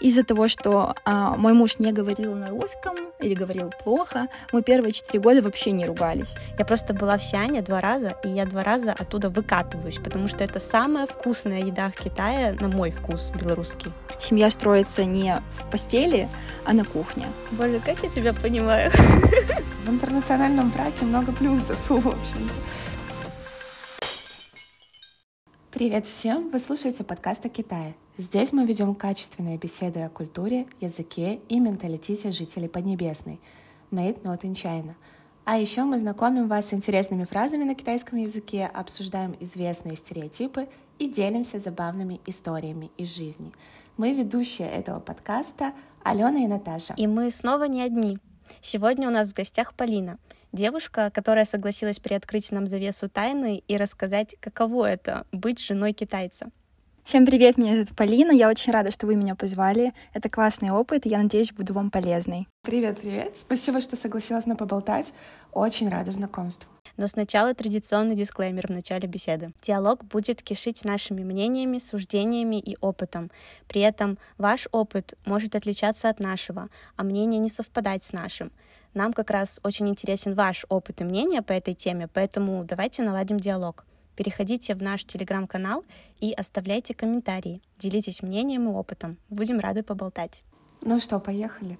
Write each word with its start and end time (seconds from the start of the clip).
Из-за 0.00 0.22
того, 0.22 0.46
что 0.46 0.94
а, 1.04 1.36
мой 1.36 1.54
муж 1.54 1.80
не 1.80 1.92
говорил 1.92 2.34
на 2.36 2.50
русском 2.50 2.94
или 3.18 3.34
говорил 3.34 3.72
плохо, 3.82 4.28
мы 4.52 4.62
первые 4.62 4.92
четыре 4.92 5.18
года 5.18 5.42
вообще 5.42 5.72
не 5.72 5.86
ругались. 5.86 6.34
Я 6.56 6.64
просто 6.64 6.94
была 6.94 7.18
в 7.18 7.24
Сиане 7.24 7.62
два 7.62 7.80
раза, 7.80 8.14
и 8.24 8.28
я 8.28 8.46
два 8.46 8.62
раза 8.62 8.92
оттуда 8.92 9.28
выкатываюсь, 9.28 9.98
потому 9.98 10.28
что 10.28 10.44
это 10.44 10.60
самая 10.60 11.08
вкусная 11.08 11.62
еда 11.62 11.90
в 11.90 12.00
Китае, 12.00 12.56
на 12.60 12.68
мой 12.68 12.92
вкус, 12.92 13.32
белорусский. 13.34 13.92
Семья 14.20 14.50
строится 14.50 15.04
не 15.04 15.42
в 15.58 15.68
постели, 15.70 16.28
а 16.64 16.72
на 16.72 16.84
кухне. 16.84 17.26
Боже, 17.50 17.80
как 17.84 18.00
я 18.02 18.08
тебя 18.08 18.32
понимаю. 18.32 18.92
В 19.84 19.90
интернациональном 19.90 20.70
браке 20.70 21.04
много 21.04 21.32
плюсов, 21.32 21.78
в 21.88 21.96
общем-то. 21.96 22.54
Привет 25.78 26.08
всем! 26.08 26.50
Вы 26.50 26.58
слушаете 26.58 27.04
подкаст 27.04 27.46
о 27.46 27.48
Китае. 27.48 27.94
Здесь 28.16 28.52
мы 28.52 28.66
ведем 28.66 28.96
качественные 28.96 29.58
беседы 29.58 30.00
о 30.00 30.08
культуре, 30.08 30.66
языке 30.80 31.38
и 31.48 31.60
менталитете 31.60 32.32
жителей 32.32 32.66
Поднебесной. 32.66 33.40
Made 33.92 34.20
not 34.24 34.40
in 34.40 34.54
China. 34.54 34.94
А 35.44 35.56
еще 35.56 35.84
мы 35.84 35.98
знакомим 35.98 36.48
вас 36.48 36.70
с 36.70 36.74
интересными 36.74 37.26
фразами 37.26 37.62
на 37.62 37.76
китайском 37.76 38.18
языке, 38.18 38.66
обсуждаем 38.66 39.36
известные 39.38 39.94
стереотипы 39.94 40.66
и 40.98 41.08
делимся 41.08 41.60
забавными 41.60 42.20
историями 42.26 42.90
из 42.96 43.14
жизни. 43.14 43.52
Мы 43.96 44.14
ведущие 44.14 44.68
этого 44.68 44.98
подкаста 44.98 45.74
Алена 46.02 46.40
и 46.40 46.48
Наташа. 46.48 46.94
И 46.96 47.06
мы 47.06 47.30
снова 47.30 47.68
не 47.68 47.82
одни. 47.82 48.18
Сегодня 48.60 49.06
у 49.06 49.12
нас 49.12 49.30
в 49.30 49.36
гостях 49.36 49.74
Полина— 49.74 50.18
девушка, 50.52 51.10
которая 51.12 51.44
согласилась 51.44 51.98
приоткрыть 51.98 52.50
нам 52.50 52.66
завесу 52.66 53.08
тайны 53.08 53.62
и 53.66 53.76
рассказать, 53.76 54.36
каково 54.40 54.86
это— 54.86 55.26
быть 55.32 55.60
женой 55.60 55.92
китайца. 55.92 56.50
Всем 57.08 57.24
привет, 57.24 57.56
меня 57.56 57.72
зовут 57.72 57.96
Полина, 57.96 58.32
я 58.32 58.50
очень 58.50 58.70
рада, 58.70 58.90
что 58.90 59.06
вы 59.06 59.16
меня 59.16 59.34
позвали. 59.34 59.94
Это 60.12 60.28
классный 60.28 60.70
опыт, 60.70 61.06
и 61.06 61.08
я 61.08 61.16
надеюсь, 61.16 61.52
буду 61.52 61.72
вам 61.72 61.90
полезной. 61.90 62.46
Привет, 62.62 63.00
привет. 63.00 63.34
Спасибо, 63.38 63.80
что 63.80 63.96
согласилась 63.96 64.44
на 64.44 64.56
поболтать. 64.56 65.14
Очень 65.52 65.88
рада 65.88 66.12
знакомству. 66.12 66.70
Но 66.98 67.06
сначала 67.06 67.54
традиционный 67.54 68.14
дисклеймер 68.14 68.66
в 68.66 68.70
начале 68.70 69.08
беседы. 69.08 69.52
Диалог 69.62 70.04
будет 70.04 70.42
кишить 70.42 70.84
нашими 70.84 71.22
мнениями, 71.22 71.78
суждениями 71.78 72.60
и 72.60 72.76
опытом. 72.82 73.30
При 73.68 73.80
этом 73.80 74.18
ваш 74.36 74.68
опыт 74.70 75.14
может 75.24 75.54
отличаться 75.54 76.10
от 76.10 76.20
нашего, 76.20 76.68
а 76.96 77.04
мнение 77.04 77.40
не 77.40 77.48
совпадать 77.48 78.04
с 78.04 78.12
нашим. 78.12 78.52
Нам 78.94 79.12
как 79.12 79.30
раз 79.30 79.60
очень 79.62 79.88
интересен 79.88 80.34
ваш 80.34 80.64
опыт 80.68 81.00
и 81.00 81.04
мнение 81.04 81.42
по 81.42 81.52
этой 81.52 81.74
теме, 81.74 82.08
поэтому 82.08 82.64
давайте 82.64 83.02
наладим 83.02 83.38
диалог. 83.38 83.84
Переходите 84.16 84.74
в 84.74 84.82
наш 84.82 85.04
телеграм-канал 85.04 85.84
и 86.20 86.32
оставляйте 86.32 86.94
комментарии. 86.94 87.62
Делитесь 87.78 88.22
мнением 88.22 88.68
и 88.68 88.72
опытом. 88.72 89.16
Будем 89.28 89.60
рады 89.60 89.82
поболтать. 89.82 90.42
Ну 90.80 91.00
что, 91.00 91.20
поехали. 91.20 91.78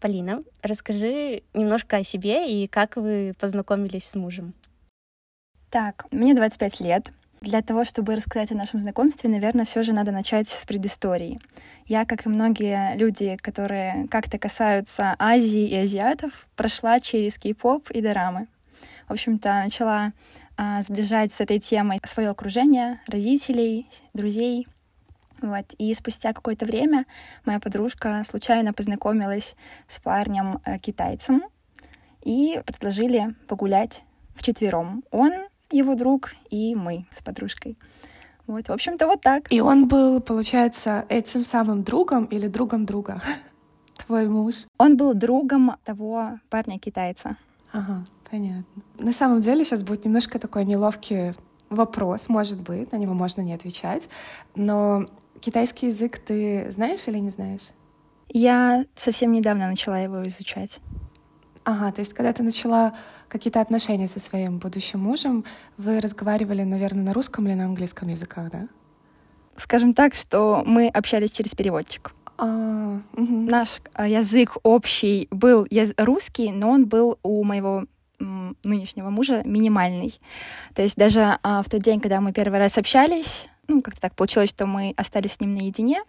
Полина, 0.00 0.42
расскажи 0.62 1.42
немножко 1.52 1.98
о 1.98 2.04
себе 2.04 2.50
и 2.50 2.66
как 2.66 2.96
вы 2.96 3.34
познакомились 3.38 4.08
с 4.08 4.14
мужем. 4.14 4.54
Так, 5.68 6.06
мне 6.10 6.34
25 6.34 6.80
лет. 6.80 7.12
Для 7.40 7.62
того, 7.62 7.84
чтобы 7.84 8.14
рассказать 8.16 8.52
о 8.52 8.54
нашем 8.54 8.80
знакомстве, 8.80 9.30
наверное, 9.30 9.64
все 9.64 9.82
же 9.82 9.94
надо 9.94 10.12
начать 10.12 10.46
с 10.46 10.66
предыстории. 10.66 11.40
Я, 11.86 12.04
как 12.04 12.26
и 12.26 12.28
многие 12.28 12.94
люди, 12.96 13.38
которые 13.40 14.06
как-то 14.08 14.38
касаются 14.38 15.16
Азии 15.18 15.66
и 15.66 15.76
азиатов, 15.76 16.46
прошла 16.54 17.00
через 17.00 17.38
кей-поп 17.38 17.90
и 17.92 18.02
дорамы. 18.02 18.46
В 19.08 19.12
общем-то, 19.12 19.48
начала 19.64 20.12
а, 20.58 20.82
сближать 20.82 21.32
с 21.32 21.40
этой 21.40 21.58
темой 21.58 21.98
свое 22.04 22.28
окружение, 22.28 23.00
родителей, 23.06 23.88
друзей. 24.12 24.68
Вот. 25.40 25.64
И 25.78 25.94
спустя 25.94 26.34
какое-то 26.34 26.66
время 26.66 27.06
моя 27.46 27.58
подружка 27.58 28.22
случайно 28.22 28.74
познакомилась 28.74 29.56
с 29.88 29.98
парнем 29.98 30.60
э, 30.66 30.78
и 32.22 32.60
предложили 32.66 33.34
погулять 33.48 34.04
вчетвером. 34.34 35.02
Он 35.10 35.32
его 35.72 35.94
друг 35.94 36.32
и 36.50 36.74
мы 36.74 37.06
с 37.12 37.22
подружкой. 37.22 37.76
Вот, 38.46 38.68
в 38.68 38.72
общем-то, 38.72 39.06
вот 39.06 39.20
так. 39.20 39.52
И 39.52 39.60
он 39.60 39.86
был, 39.86 40.20
получается, 40.20 41.04
этим 41.08 41.44
самым 41.44 41.84
другом 41.84 42.24
или 42.24 42.48
другом 42.48 42.84
друга? 42.84 43.22
Твой 44.06 44.28
муж? 44.28 44.66
Он 44.78 44.96
был 44.96 45.14
другом 45.14 45.76
того 45.84 46.40
парня-китайца. 46.48 47.36
Ага, 47.72 48.04
понятно. 48.28 48.64
На 48.98 49.12
самом 49.12 49.40
деле 49.40 49.64
сейчас 49.64 49.84
будет 49.84 50.04
немножко 50.04 50.38
такой 50.38 50.64
неловкий 50.64 51.34
вопрос, 51.68 52.28
может 52.28 52.60
быть, 52.60 52.90
на 52.90 52.96
него 52.96 53.14
можно 53.14 53.40
не 53.42 53.54
отвечать. 53.54 54.08
Но 54.56 55.06
китайский 55.40 55.86
язык 55.86 56.18
ты 56.18 56.72
знаешь 56.72 57.06
или 57.06 57.18
не 57.18 57.30
знаешь? 57.30 57.70
Я 58.28 58.84
совсем 58.94 59.32
недавно 59.32 59.68
начала 59.68 59.98
его 59.98 60.26
изучать. 60.26 60.80
Ага, 61.64 61.92
то 61.92 62.00
есть 62.00 62.14
когда 62.14 62.32
ты 62.32 62.42
начала 62.42 62.94
какие-то 63.28 63.60
отношения 63.60 64.08
со 64.08 64.18
своим 64.18 64.58
будущим 64.58 65.00
мужем, 65.00 65.44
вы 65.76 66.00
разговаривали, 66.00 66.62
наверное, 66.62 67.04
на 67.04 67.12
русском 67.12 67.46
или 67.46 67.54
на 67.54 67.66
английском 67.66 68.08
языках, 68.08 68.50
да? 68.50 68.68
Скажем 69.56 69.94
так, 69.94 70.14
что 70.14 70.62
мы 70.64 70.88
общались 70.88 71.32
через 71.32 71.54
переводчик. 71.54 72.12
А, 72.38 73.00
угу. 73.12 73.46
Наш 73.50 73.82
а, 73.92 74.08
язык 74.08 74.56
общий 74.62 75.28
был 75.30 75.66
русский, 75.98 76.50
но 76.50 76.70
он 76.70 76.86
был 76.86 77.18
у 77.22 77.44
моего 77.44 77.84
нынешнего 78.64 79.10
мужа 79.10 79.42
минимальный. 79.44 80.20
То 80.74 80.82
есть 80.82 80.96
даже 80.96 81.38
а, 81.42 81.62
в 81.62 81.68
тот 81.68 81.80
день, 81.80 82.00
когда 82.00 82.20
мы 82.20 82.32
первый 82.32 82.58
раз 82.58 82.76
общались, 82.78 83.48
ну, 83.68 83.82
как-то 83.82 84.00
так 84.00 84.14
получилось, 84.14 84.50
что 84.50 84.66
мы 84.66 84.92
остались 84.96 85.34
с 85.34 85.40
ним 85.40 85.54
наедине, 85.54 86.02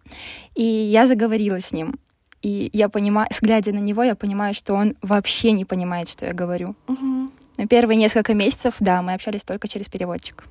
и 0.55 0.63
я 0.63 1.05
заговорила 1.05 1.59
с 1.59 1.71
ним. 1.71 1.95
И 2.41 2.69
я 2.73 2.89
понимаю, 2.89 3.27
глядя 3.41 3.71
на 3.71 3.79
него, 3.79 4.03
я 4.03 4.15
понимаю, 4.15 4.53
что 4.53 4.73
он 4.73 4.95
вообще 5.01 5.51
не 5.51 5.65
понимает, 5.65 6.09
что 6.09 6.25
я 6.25 6.33
говорю. 6.33 6.75
Угу. 6.87 7.29
Но 7.57 7.67
первые 7.67 7.97
несколько 7.97 8.33
месяцев, 8.33 8.75
да, 8.79 9.01
мы 9.01 9.13
общались 9.13 9.43
только 9.43 9.67
через 9.67 9.89
переводчик. 9.89 10.45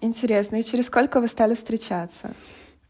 Интересно. 0.00 0.56
И 0.56 0.64
через 0.64 0.86
сколько 0.86 1.20
вы 1.20 1.28
стали 1.28 1.54
встречаться? 1.54 2.34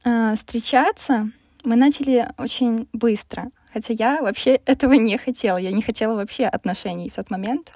А, 0.04 0.34
встречаться 0.34 1.30
мы 1.64 1.76
начали 1.76 2.28
очень 2.38 2.88
быстро. 2.92 3.50
Хотя 3.72 3.94
я 3.94 4.22
вообще 4.22 4.54
этого 4.66 4.94
не 4.94 5.16
хотела. 5.18 5.56
Я 5.56 5.72
не 5.72 5.82
хотела 5.82 6.14
вообще 6.14 6.44
отношений 6.44 7.10
в 7.10 7.14
тот 7.14 7.30
момент. 7.30 7.72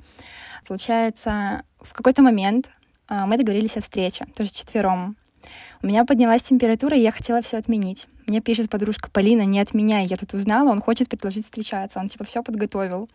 Получается, 0.67 1.63
в 1.81 1.93
какой-то 1.93 2.23
момент 2.23 2.71
а, 3.09 3.27
мы 3.27 3.37
договорились 3.39 3.77
о 3.77 3.81
встрече, 3.81 4.27
тоже 4.37 4.51
четвером. 4.51 5.17
У 5.83 5.87
меня 5.87 6.05
поднялась 6.05 6.43
температура, 6.43 6.97
и 6.97 7.01
я 7.01 7.13
хотела 7.13 7.43
все 7.43 7.57
отменить. 7.57 8.07
Мне 8.27 8.41
пишет 8.41 8.69
подружка 8.69 9.11
Полина, 9.11 9.43
не 9.43 9.61
отменяй, 9.61 10.07
я 10.07 10.17
тут 10.17 10.35
узнала, 10.35 10.71
он 10.71 10.81
хочет 10.81 11.09
предложить 11.09 11.45
встречаться, 11.45 11.99
он 11.99 12.09
типа 12.09 12.25
все 12.25 12.43
подготовил. 12.43 13.09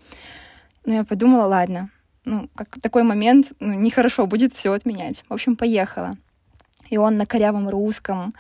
Но 0.86 0.96
я 0.96 1.04
подумала, 1.04 1.46
ладно, 1.46 1.90
ну, 2.26 2.50
как 2.56 2.80
такой 2.82 3.04
момент, 3.04 3.52
ну, 3.60 3.74
нехорошо 3.74 4.26
будет 4.26 4.54
все 4.54 4.74
отменять. 4.74 5.24
В 5.30 5.34
общем, 5.34 5.56
поехала. 5.56 6.16
И 6.90 6.98
он 6.98 7.18
на 7.18 7.26
корявом 7.26 7.70
русском, 7.70 8.34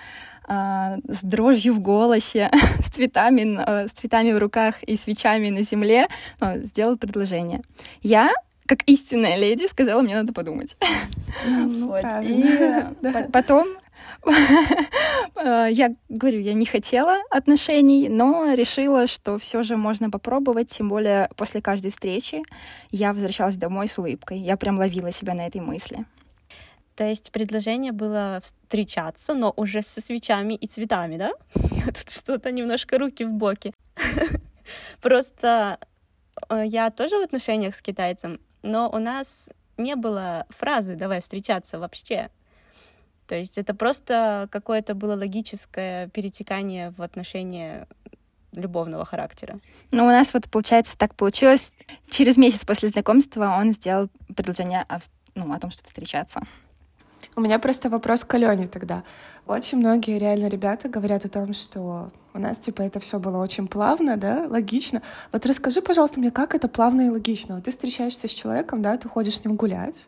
э, 0.47 0.97
с 1.07 1.21
дрожью 1.21 1.73
в 1.73 1.79
голосе, 1.79 2.49
с 2.79 2.89
цветами, 2.89 3.59
э, 3.59 3.87
с 3.87 3.91
цветами 3.91 4.31
в 4.31 4.39
руках 4.39 4.81
и 4.83 4.95
свечами 4.95 5.49
на 5.49 5.63
земле 5.63 6.07
ну, 6.39 6.61
сделал 6.63 6.97
предложение. 6.97 7.61
Я 8.01 8.31
как 8.65 8.83
истинная 8.87 9.37
леди 9.37 9.67
сказала, 9.67 10.01
мне 10.01 10.15
надо 10.15 10.33
подумать. 10.33 10.77
Ну, 11.45 11.87
вот. 11.87 12.05
И 12.23 12.43
да. 13.01 13.27
потом 13.31 13.67
Э, 13.67 13.82
я 15.35 15.95
говорю, 16.09 16.39
я 16.39 16.53
не 16.53 16.65
хотела 16.65 17.17
отношений, 17.29 18.09
но 18.09 18.53
решила, 18.53 19.07
что 19.07 19.37
все 19.37 19.63
же 19.63 19.77
можно 19.77 20.09
попробовать, 20.09 20.69
тем 20.69 20.89
более 20.89 21.29
после 21.35 21.61
каждой 21.61 21.91
встречи 21.91 22.41
я 22.91 23.13
возвращалась 23.13 23.55
домой 23.55 23.87
с 23.87 23.97
улыбкой. 23.97 24.39
Я 24.39 24.57
прям 24.57 24.77
ловила 24.77 25.11
себя 25.11 25.33
на 25.33 25.47
этой 25.47 25.61
мысли. 25.61 26.05
То 26.95 27.03
есть 27.03 27.31
предложение 27.31 27.91
было 27.91 28.39
встречаться, 28.43 29.33
но 29.33 29.51
уже 29.55 29.81
со 29.81 29.99
свечами 29.99 30.53
и 30.53 30.67
цветами, 30.67 31.17
да? 31.17 31.31
Я 31.55 31.85
тут 31.85 32.09
что-то 32.09 32.51
немножко 32.51 32.97
руки 32.97 33.25
в 33.25 33.31
боки. 33.31 33.73
Просто 35.01 35.79
э, 36.49 36.63
я 36.65 36.91
тоже 36.91 37.17
в 37.17 37.23
отношениях 37.23 37.75
с 37.75 37.81
китайцем, 37.81 38.39
но 38.61 38.89
у 38.89 38.99
нас 38.99 39.49
не 39.77 39.95
было 39.95 40.45
фразы 40.49 40.95
«давай 40.95 41.21
встречаться» 41.21 41.79
вообще. 41.79 42.29
То 43.27 43.35
есть 43.35 43.57
это 43.57 43.73
просто 43.73 44.47
какое-то 44.51 44.95
было 44.95 45.15
логическое 45.15 46.07
перетекание 46.09 46.91
в 46.97 47.01
отношения 47.01 47.87
любовного 48.51 49.05
характера. 49.05 49.59
Ну, 49.91 50.05
у 50.05 50.09
нас 50.09 50.33
вот, 50.33 50.49
получается, 50.49 50.97
так 50.97 51.15
получилось. 51.15 51.73
Через 52.09 52.37
месяц 52.37 52.65
после 52.65 52.89
знакомства 52.89 53.55
он 53.59 53.71
сделал 53.71 54.09
предложение 54.35 54.85
о, 54.87 54.99
ну, 55.35 55.51
о 55.51 55.59
том, 55.59 55.71
чтобы 55.71 55.87
встречаться. 55.87 56.41
У 57.35 57.41
меня 57.41 57.57
просто 57.57 57.89
вопрос 57.89 58.23
к 58.23 58.33
Алене 58.35 58.67
тогда. 58.67 59.03
Очень 59.47 59.79
многие 59.79 60.19
реально 60.19 60.47
ребята 60.47 60.87
говорят 60.87 61.25
о 61.25 61.29
том, 61.29 61.53
что 61.53 62.11
у 62.33 62.39
нас, 62.39 62.57
типа, 62.57 62.83
это 62.83 62.99
все 62.99 63.19
было 63.19 63.37
очень 63.37 63.67
плавно, 63.67 64.17
да, 64.17 64.45
логично. 64.47 65.01
Вот 65.31 65.45
расскажи, 65.45 65.81
пожалуйста, 65.81 66.19
мне, 66.19 66.31
как 66.31 66.53
это 66.53 66.67
плавно 66.67 67.01
и 67.07 67.09
логично? 67.09 67.55
Вот 67.55 67.65
ты 67.65 67.71
встречаешься 67.71 68.27
с 68.27 68.31
человеком, 68.31 68.81
да, 68.81 68.97
ты 68.97 69.09
ходишь 69.09 69.37
с 69.37 69.45
ним 69.45 69.55
гулять, 69.55 70.05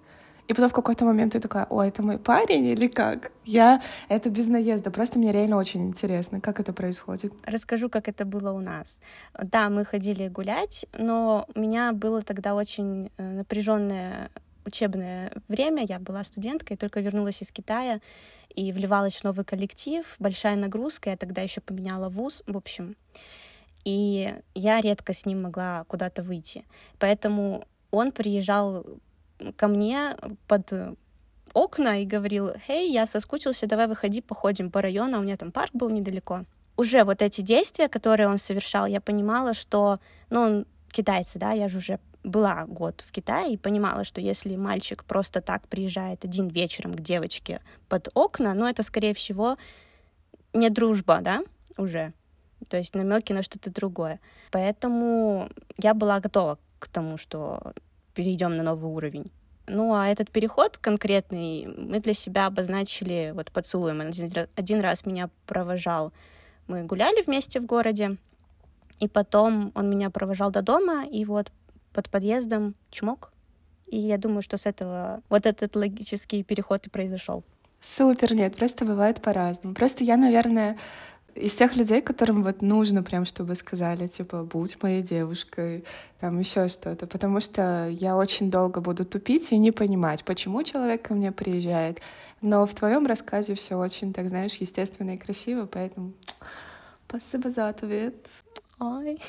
и 0.47 0.53
потом 0.53 0.69
в 0.69 0.73
какой-то 0.73 1.05
момент 1.05 1.33
ты 1.33 1.39
такая, 1.39 1.65
о, 1.69 1.81
это 1.81 2.03
мой 2.03 2.17
парень 2.17 2.65
или 2.65 2.87
как? 2.87 3.31
Я... 3.45 3.81
Это 4.09 4.29
без 4.29 4.47
наезда, 4.47 4.91
просто 4.91 5.17
мне 5.17 5.31
реально 5.31 5.57
очень 5.57 5.85
интересно, 5.85 6.39
как 6.39 6.59
это 6.59 6.73
происходит. 6.73 7.33
Расскажу, 7.45 7.89
как 7.89 8.07
это 8.07 8.25
было 8.25 8.51
у 8.51 8.59
нас. 8.59 8.99
Да, 9.41 9.69
мы 9.69 9.85
ходили 9.85 10.27
гулять, 10.27 10.85
но 10.93 11.47
у 11.55 11.59
меня 11.59 11.93
было 11.93 12.21
тогда 12.21 12.53
очень 12.55 13.11
э, 13.17 13.31
напряженное 13.37 14.29
учебное 14.65 15.31
время, 15.47 15.85
я 15.87 15.99
была 15.99 16.23
студенткой, 16.23 16.77
только 16.77 16.99
вернулась 16.99 17.41
из 17.41 17.51
Китая 17.51 18.01
и 18.49 18.71
вливалась 18.71 19.17
в 19.17 19.23
новый 19.23 19.45
коллектив, 19.45 20.15
большая 20.19 20.55
нагрузка, 20.55 21.11
я 21.11 21.17
тогда 21.17 21.41
еще 21.41 21.61
поменяла 21.61 22.09
вуз, 22.09 22.43
в 22.47 22.57
общем. 22.57 22.95
И 23.83 24.33
я 24.55 24.81
редко 24.81 25.13
с 25.13 25.25
ним 25.25 25.43
могла 25.43 25.83
куда-то 25.87 26.23
выйти. 26.23 26.65
Поэтому 26.97 27.65
он 27.91 28.11
приезжал 28.11 28.83
ко 29.55 29.67
мне 29.67 30.15
под 30.47 30.73
окна 31.53 32.01
и 32.01 32.05
говорил, 32.05 32.51
«Хей, 32.67 32.91
я 32.91 33.07
соскучился, 33.07 33.67
давай 33.67 33.87
выходи, 33.87 34.21
походим 34.21 34.69
по 34.69 34.81
району, 34.81 35.19
у 35.19 35.21
меня 35.21 35.37
там 35.37 35.51
парк 35.51 35.71
был 35.73 35.89
недалеко». 35.89 36.45
Уже 36.77 37.03
вот 37.05 37.21
эти 37.21 37.41
действия, 37.41 37.87
которые 37.87 38.27
он 38.27 38.37
совершал, 38.37 38.85
я 38.85 38.99
понимала, 38.99 39.53
что, 39.53 39.99
ну, 40.29 40.41
он 40.41 40.65
китайцы, 40.91 41.39
да, 41.39 41.51
я 41.51 41.69
же 41.69 41.77
уже 41.77 41.99
была 42.25 42.65
год 42.65 43.03
в 43.07 43.11
Китае 43.11 43.53
и 43.53 43.57
понимала, 43.57 44.03
что 44.03 44.19
если 44.19 44.55
мальчик 44.55 45.05
просто 45.05 45.41
так 45.41 45.67
приезжает 45.67 46.25
один 46.25 46.47
вечером 46.49 46.95
к 46.95 47.01
девочке 47.01 47.61
под 47.87 48.09
окна, 48.13 48.53
ну, 48.53 48.67
это, 48.67 48.83
скорее 48.83 49.13
всего, 49.13 49.57
не 50.53 50.69
дружба, 50.69 51.19
да, 51.21 51.43
уже. 51.77 52.13
То 52.67 52.77
есть 52.77 52.95
намеки 52.95 53.31
на 53.31 53.43
что-то 53.43 53.69
другое. 53.69 54.19
Поэтому 54.51 55.49
я 55.77 55.93
была 55.93 56.19
готова 56.19 56.57
к 56.79 56.87
тому, 56.87 57.17
что 57.17 57.73
перейдем 58.15 58.57
на 58.57 58.63
новый 58.63 58.91
уровень. 58.91 59.25
Ну, 59.67 59.93
а 59.93 60.07
этот 60.07 60.31
переход 60.31 60.77
конкретный 60.77 61.67
мы 61.67 61.99
для 61.99 62.13
себя 62.13 62.47
обозначили 62.47 63.31
вот 63.35 63.51
поцелуем. 63.51 64.01
Один, 64.55 64.79
раз 64.81 65.05
меня 65.05 65.29
провожал, 65.45 66.13
мы 66.67 66.83
гуляли 66.83 67.23
вместе 67.23 67.59
в 67.59 67.65
городе, 67.65 68.17
и 68.99 69.07
потом 69.07 69.71
он 69.75 69.89
меня 69.89 70.09
провожал 70.09 70.51
до 70.51 70.61
дома, 70.61 71.05
и 71.05 71.25
вот 71.25 71.51
под 71.93 72.09
подъездом 72.09 72.75
чмок. 72.91 73.31
И 73.87 73.97
я 73.97 74.17
думаю, 74.17 74.41
что 74.41 74.57
с 74.57 74.65
этого 74.65 75.21
вот 75.29 75.45
этот 75.45 75.75
логический 75.75 76.43
переход 76.43 76.87
и 76.87 76.89
произошел. 76.89 77.43
Супер, 77.81 78.33
нет, 78.33 78.55
просто 78.55 78.85
бывает 78.85 79.21
по-разному. 79.21 79.75
Просто 79.75 80.03
я, 80.03 80.17
наверное, 80.17 80.77
из 81.35 81.53
тех 81.53 81.75
людей, 81.75 82.01
которым 82.01 82.43
вот 82.43 82.61
нужно 82.61 83.03
прям, 83.03 83.25
чтобы 83.25 83.55
сказали, 83.55 84.07
типа, 84.07 84.43
будь 84.43 84.81
моей 84.81 85.01
девушкой, 85.01 85.83
там 86.21 86.39
еще 86.39 86.69
что-то, 86.69 87.07
потому 87.07 87.41
что 87.41 87.89
я 87.89 88.15
очень 88.15 88.49
долго 88.49 88.79
буду 88.79 89.05
тупить 89.05 89.51
и 89.51 89.57
не 89.57 89.71
понимать, 89.71 90.23
почему 90.23 90.63
человек 90.63 91.01
ко 91.01 91.13
мне 91.13 91.31
приезжает. 91.33 91.99
Но 92.41 92.65
в 92.65 92.73
твоем 92.73 93.05
рассказе 93.05 93.53
все 93.55 93.75
очень, 93.75 94.13
так 94.13 94.29
знаешь, 94.29 94.55
естественно 94.55 95.11
и 95.11 95.17
красиво, 95.17 95.65
поэтому 95.65 96.13
спасибо 97.07 97.49
за 97.51 97.67
ответ. 97.67 98.15
Ой. 98.79 99.21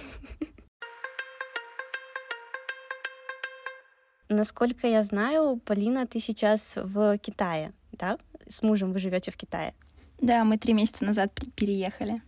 Насколько 4.28 4.86
я 4.86 5.02
знаю, 5.02 5.60
Полина, 5.64 6.06
ты 6.06 6.20
сейчас 6.20 6.76
в 6.76 7.18
Китае, 7.18 7.72
да? 7.92 8.18
С 8.46 8.62
мужем 8.62 8.92
вы 8.92 8.98
живете 8.98 9.30
в 9.30 9.36
Китае. 9.36 9.74
Да, 10.20 10.44
мы 10.44 10.58
три 10.58 10.72
месяца 10.72 11.04
назад 11.04 11.32
переехали. 11.54 12.22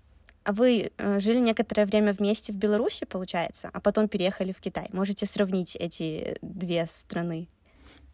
А 0.44 0.52
вы 0.52 0.92
э, 0.96 1.20
жили 1.20 1.38
некоторое 1.38 1.84
время 1.84 2.12
вместе 2.12 2.52
в 2.52 2.56
Беларуси, 2.56 3.04
получается, 3.04 3.70
а 3.72 3.80
потом 3.80 4.08
переехали 4.08 4.52
в 4.52 4.60
Китай. 4.60 4.88
Можете 4.92 5.26
сравнить 5.26 5.76
эти 5.76 6.36
две 6.40 6.86
страны? 6.86 7.48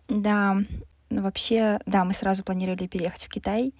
Да, 0.08 0.56
ну, 1.10 1.22
вообще, 1.22 1.78
да, 1.86 2.04
мы 2.04 2.12
сразу 2.12 2.42
планировали 2.42 2.88
переехать 2.88 3.24
в 3.24 3.28
Китай, 3.28 3.72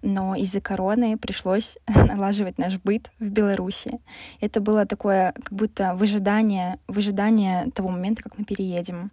но 0.00 0.34
из-за 0.36 0.62
короны 0.62 1.18
пришлось 1.18 1.76
налаживать 1.86 2.56
наш 2.56 2.78
быт 2.78 3.10
в 3.18 3.26
Беларуси. 3.26 4.00
Это 4.40 4.62
было 4.62 4.86
такое, 4.86 5.32
как 5.32 5.52
будто 5.52 5.94
выжидание, 5.94 6.78
выжидание 6.88 7.70
того 7.72 7.90
момента, 7.90 8.22
как 8.22 8.38
мы 8.38 8.44
переедем. 8.46 9.10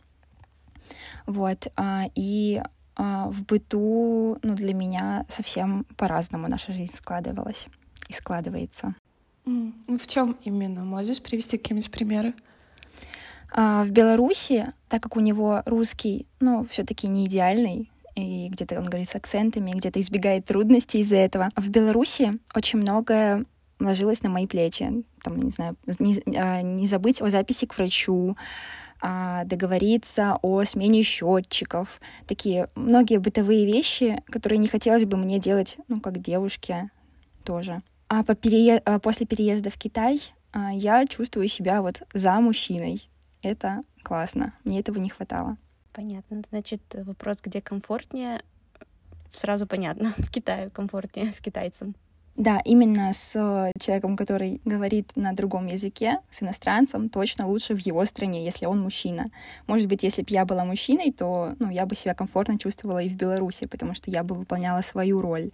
Вот, 1.25 1.67
а, 1.75 2.05
и 2.15 2.61
в 2.97 3.43
быту, 3.43 4.37
ну, 4.41 4.55
для 4.55 4.73
меня 4.73 5.25
совсем 5.29 5.85
по-разному 5.97 6.47
наша 6.47 6.71
жизнь 6.73 6.95
складывалась 6.95 7.67
и 8.09 8.13
складывается. 8.13 8.95
Mm. 9.45 9.97
В 9.97 10.07
чем 10.07 10.37
именно? 10.43 10.83
Можешь 10.83 11.21
привести 11.21 11.57
какие-нибудь 11.57 11.91
примеры? 11.91 12.33
А, 13.51 13.83
в 13.83 13.91
Беларуси, 13.91 14.73
так 14.89 15.03
как 15.03 15.15
у 15.15 15.19
него 15.19 15.61
русский, 15.65 16.27
ну, 16.39 16.65
все-таки 16.69 17.07
не 17.07 17.25
идеальный, 17.25 17.91
и 18.15 18.49
где-то 18.49 18.79
он 18.79 18.85
говорит 18.85 19.09
с 19.09 19.15
акцентами, 19.15 19.71
где-то 19.71 19.99
избегает 19.99 20.45
трудностей 20.45 20.99
из-за 20.99 21.17
этого. 21.17 21.51
В 21.55 21.69
Беларуси 21.69 22.39
очень 22.53 22.79
многое 22.79 23.45
ложилось 23.79 24.23
на 24.23 24.29
мои 24.29 24.47
плечи. 24.47 25.03
Там, 25.21 25.39
не 25.39 25.49
знаю, 25.49 25.75
не, 25.99 26.21
а, 26.35 26.61
не 26.61 26.87
забыть 26.87 27.21
о 27.21 27.29
записи 27.29 27.65
к 27.65 27.77
врачу, 27.77 28.35
а, 28.37 28.84
договориться 29.01 30.39
о 30.41 30.63
смене 30.63 31.03
счетчиков, 31.03 31.99
такие 32.27 32.69
многие 32.75 33.19
бытовые 33.19 33.65
вещи, 33.65 34.23
которые 34.31 34.57
не 34.57 34.67
хотелось 34.67 35.05
бы 35.05 35.17
мне 35.17 35.37
делать, 35.39 35.77
ну, 35.87 36.01
как 36.01 36.19
девушке 36.19 36.89
тоже. 37.43 37.81
А 38.07 38.23
по 38.23 38.35
перее... 38.35 38.79
А 38.79 38.99
после 38.99 39.25
переезда 39.25 39.69
в 39.69 39.77
Китай 39.77 40.21
а, 40.51 40.71
я 40.71 41.05
чувствую 41.05 41.47
себя 41.47 41.81
вот 41.81 42.01
за 42.13 42.39
мужчиной. 42.39 43.09
Это 43.41 43.81
классно. 44.03 44.53
Мне 44.63 44.79
этого 44.79 44.99
не 44.99 45.09
хватало. 45.09 45.57
Понятно. 45.91 46.41
Значит, 46.49 46.81
вопрос, 46.93 47.39
где 47.41 47.61
комфортнее, 47.61 48.41
сразу 49.33 49.67
понятно. 49.67 50.13
В 50.17 50.29
Китае 50.29 50.69
комфортнее 50.69 51.31
с 51.31 51.39
китайцем. 51.39 51.95
Да, 52.35 52.61
именно 52.65 53.13
с 53.13 53.33
э, 53.35 53.71
человеком, 53.79 54.17
который 54.17 54.59
говорит 54.65 55.11
на 55.15 55.31
другом 55.31 55.67
языке, 55.67 56.19
с 56.29 56.43
иностранцем, 56.43 57.07
точно 57.07 57.47
лучше 57.47 57.73
в 57.73 57.79
его 57.79 58.03
стране, 58.03 58.43
если 58.43 58.65
он 58.65 58.81
мужчина. 58.81 59.31
Может 59.67 59.87
быть, 59.87 60.03
если 60.03 60.21
бы 60.21 60.27
я 60.31 60.43
была 60.45 60.65
мужчиной, 60.65 61.13
то 61.13 61.53
ну, 61.59 61.69
я 61.69 61.85
бы 61.85 61.95
себя 61.95 62.13
комфортно 62.13 62.59
чувствовала 62.59 62.99
и 62.99 63.07
в 63.07 63.15
Беларуси, 63.15 63.67
потому 63.67 63.95
что 63.95 64.11
я 64.11 64.23
бы 64.23 64.35
выполняла 64.35 64.81
свою 64.81 65.21
роль. 65.21 65.51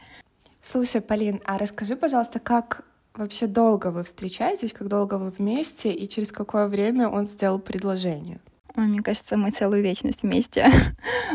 Слушай, 0.63 1.01
Полин, 1.01 1.39
а 1.45 1.59
расскажи, 1.59 1.95
пожалуйста, 1.95 2.39
как 2.39 2.83
вообще 3.13 3.45
долго 3.45 3.91
вы 3.91 4.03
встречаетесь, 4.03 4.73
как 4.73 4.87
долго 4.87 5.15
вы 5.15 5.29
вместе, 5.29 5.91
и 5.91 6.09
через 6.09 6.31
какое 6.31 6.67
время 6.67 7.09
он 7.09 7.27
сделал 7.27 7.59
предложение? 7.59 8.39
Мне 8.75 9.01
кажется, 9.01 9.37
мы 9.37 9.51
целую 9.51 9.83
вечность 9.83 10.23
вместе. 10.23 10.71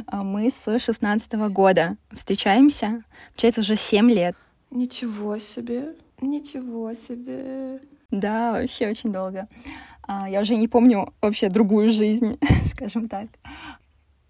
А 0.07 0.23
мы 0.23 0.51
с 0.51 0.79
16 0.79 1.33
года 1.51 1.97
встречаемся. 2.13 3.03
Получается, 3.31 3.63
уже 3.63 3.77
7 3.77 4.11
лет. 4.11 4.37
Ничего 4.77 5.39
себе, 5.39 5.95
ничего 6.21 6.93
себе. 6.93 7.81
Да, 8.11 8.53
вообще 8.53 8.91
очень 8.91 9.11
долго. 9.11 9.49
А, 10.03 10.29
я 10.29 10.43
уже 10.43 10.55
не 10.55 10.69
помню 10.69 11.15
вообще 11.23 11.49
другую 11.49 11.89
жизнь, 11.89 12.39
скажем 12.67 13.09
так. 13.09 13.31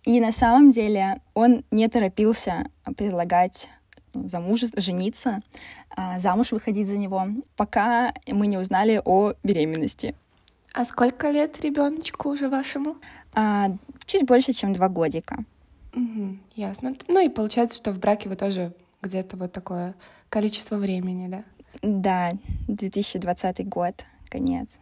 И 0.04 0.20
на 0.20 0.30
самом 0.30 0.70
деле 0.70 1.20
он 1.34 1.64
не 1.72 1.88
торопился 1.88 2.70
предлагать 2.96 3.68
ну, 4.14 4.28
замуж, 4.28 4.60
жениться, 4.76 5.40
а, 5.90 6.20
замуж 6.20 6.52
выходить 6.52 6.86
за 6.86 6.96
него, 6.96 7.26
пока 7.56 8.14
мы 8.28 8.46
не 8.46 8.56
узнали 8.56 9.02
о 9.04 9.32
беременности. 9.42 10.14
А 10.74 10.84
сколько 10.84 11.28
лет 11.30 11.60
ребеночку 11.60 12.28
уже 12.28 12.48
вашему? 12.48 12.98
А, 13.34 13.72
чуть 14.04 14.24
больше, 14.24 14.52
чем 14.52 14.74
два 14.74 14.88
годика. 14.88 15.44
Угу, 15.92 16.36
ясно. 16.54 16.94
Ну 17.08 17.18
и 17.18 17.28
получается, 17.28 17.76
что 17.76 17.90
в 17.90 17.98
браке 17.98 18.28
вы 18.28 18.36
тоже 18.36 18.72
где-то 19.06 19.36
вот 19.36 19.52
такое 19.52 19.94
количество 20.28 20.76
времени, 20.76 21.28
да? 21.28 21.44
Да, 21.82 22.30
2020 22.68 23.68
год, 23.68 24.04
конец. 24.28 24.78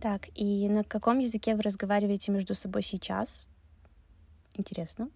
Так, 0.00 0.28
и 0.34 0.68
на 0.68 0.84
каком 0.84 1.18
языке 1.18 1.54
вы 1.54 1.62
разговариваете 1.62 2.32
между 2.32 2.54
собой 2.54 2.82
сейчас? 2.82 3.46
Интересно. 4.54 5.08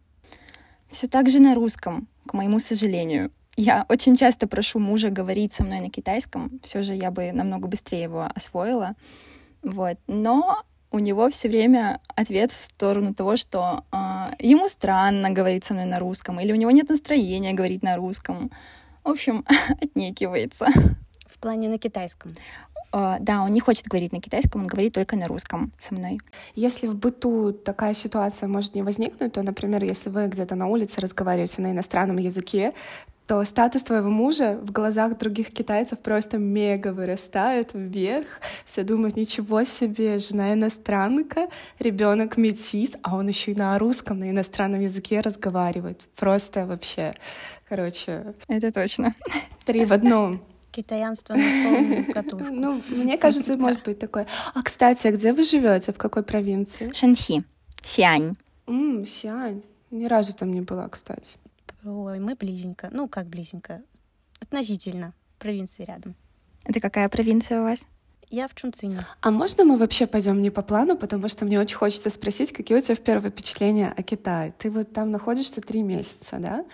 Все 0.90 1.06
так 1.06 1.28
же 1.28 1.38
на 1.38 1.54
русском, 1.54 2.08
к 2.26 2.34
моему 2.34 2.58
сожалению. 2.58 3.30
Я 3.56 3.84
очень 3.88 4.16
часто 4.16 4.46
прошу 4.46 4.78
мужа 4.78 5.10
говорить 5.10 5.52
со 5.52 5.64
мной 5.64 5.80
на 5.80 5.90
китайском, 5.90 6.60
все 6.62 6.82
же 6.82 6.94
я 6.94 7.10
бы 7.10 7.30
намного 7.32 7.68
быстрее 7.68 8.02
его 8.02 8.28
освоила. 8.34 8.94
Вот. 9.62 9.98
Но 10.06 10.64
у 10.90 10.98
него 10.98 11.30
все 11.30 11.48
время 11.48 12.00
ответ 12.16 12.50
в 12.50 12.64
сторону 12.64 13.14
того, 13.14 13.36
что 13.36 13.84
э, 13.92 13.96
ему 14.40 14.68
странно 14.68 15.30
говорить 15.30 15.64
со 15.64 15.74
мной 15.74 15.86
на 15.86 15.98
русском, 15.98 16.40
или 16.40 16.52
у 16.52 16.56
него 16.56 16.70
нет 16.70 16.88
настроения 16.88 17.52
говорить 17.52 17.82
на 17.82 17.96
русском. 17.96 18.50
В 19.04 19.10
общем, 19.10 19.44
отнекивается. 19.80 20.66
В 21.26 21.38
плане 21.38 21.68
на 21.68 21.78
китайском? 21.78 22.32
Uh, 22.92 23.18
да, 23.20 23.42
он 23.42 23.52
не 23.52 23.60
хочет 23.60 23.86
говорить 23.86 24.10
на 24.10 24.20
китайском, 24.20 24.62
он 24.62 24.66
говорит 24.66 24.94
только 24.94 25.14
на 25.14 25.28
русском 25.28 25.70
со 25.78 25.94
мной. 25.94 26.18
Если 26.56 26.88
в 26.88 26.96
быту 26.96 27.52
такая 27.52 27.94
ситуация 27.94 28.48
может 28.48 28.74
не 28.74 28.82
возникнуть, 28.82 29.32
то, 29.32 29.42
например, 29.44 29.84
если 29.84 30.10
вы 30.10 30.26
где-то 30.26 30.56
на 30.56 30.66
улице 30.66 31.00
разговариваете 31.00 31.62
на 31.62 31.70
иностранном 31.70 32.16
языке, 32.16 32.74
то 33.30 33.44
статус 33.44 33.84
твоего 33.84 34.10
мужа 34.10 34.58
в 34.60 34.72
глазах 34.72 35.16
других 35.16 35.52
китайцев 35.52 36.00
просто 36.00 36.36
мега 36.36 36.92
вырастает 36.92 37.70
вверх. 37.74 38.26
Все 38.64 38.82
думают, 38.82 39.14
ничего 39.14 39.62
себе, 39.62 40.18
жена 40.18 40.52
иностранка, 40.52 41.48
ребенок 41.78 42.36
метис, 42.36 42.90
а 43.02 43.14
он 43.14 43.28
еще 43.28 43.52
и 43.52 43.54
на 43.54 43.78
русском, 43.78 44.18
на 44.18 44.30
иностранном 44.30 44.80
языке 44.80 45.20
разговаривает. 45.20 46.00
Просто 46.16 46.66
вообще, 46.66 47.14
короче... 47.68 48.34
Это 48.48 48.72
точно. 48.72 49.14
Три 49.64 49.84
в 49.84 49.92
одном. 49.92 50.42
Китаянство 50.72 51.34
на 51.34 51.70
полную 51.70 52.12
катушку. 52.12 52.52
Ну, 52.52 52.82
мне 52.88 53.16
кажется, 53.16 53.56
может 53.56 53.84
быть 53.84 54.00
такое. 54.00 54.26
А, 54.54 54.62
кстати, 54.64 55.06
а 55.06 55.12
где 55.12 55.32
вы 55.32 55.44
живете? 55.44 55.92
В 55.92 55.98
какой 55.98 56.24
провинции? 56.24 56.90
Шанси, 56.92 57.44
Сиань. 57.80 58.34
Сиань. 58.66 59.62
Ни 59.92 60.06
разу 60.06 60.34
там 60.34 60.52
не 60.52 60.62
была, 60.62 60.88
кстати. 60.88 61.38
Ой, 61.84 62.18
мы 62.18 62.34
близенько. 62.34 62.88
Ну, 62.92 63.08
как 63.08 63.26
близенько? 63.26 63.82
Относительно. 64.40 65.14
Провинции 65.38 65.84
рядом. 65.84 66.14
Это 66.64 66.80
какая 66.80 67.08
провинция 67.08 67.60
у 67.60 67.64
вас? 67.64 67.86
Я 68.28 68.46
в 68.46 68.54
Чунцине. 68.54 69.04
А 69.22 69.30
можно 69.30 69.64
мы 69.64 69.76
вообще 69.76 70.06
пойдем 70.06 70.40
не 70.40 70.50
по 70.50 70.62
плану, 70.62 70.96
потому 70.96 71.28
что 71.28 71.44
мне 71.44 71.58
очень 71.58 71.76
хочется 71.76 72.10
спросить, 72.10 72.52
какие 72.52 72.78
у 72.78 72.80
тебя 72.80 72.94
первые 72.94 73.32
впечатления 73.32 73.92
о 73.96 74.02
Китае? 74.02 74.54
Ты 74.56 74.70
вот 74.70 74.92
там 74.92 75.10
находишься 75.10 75.60
три 75.60 75.82
месяца, 75.82 76.38
да? 76.38 76.64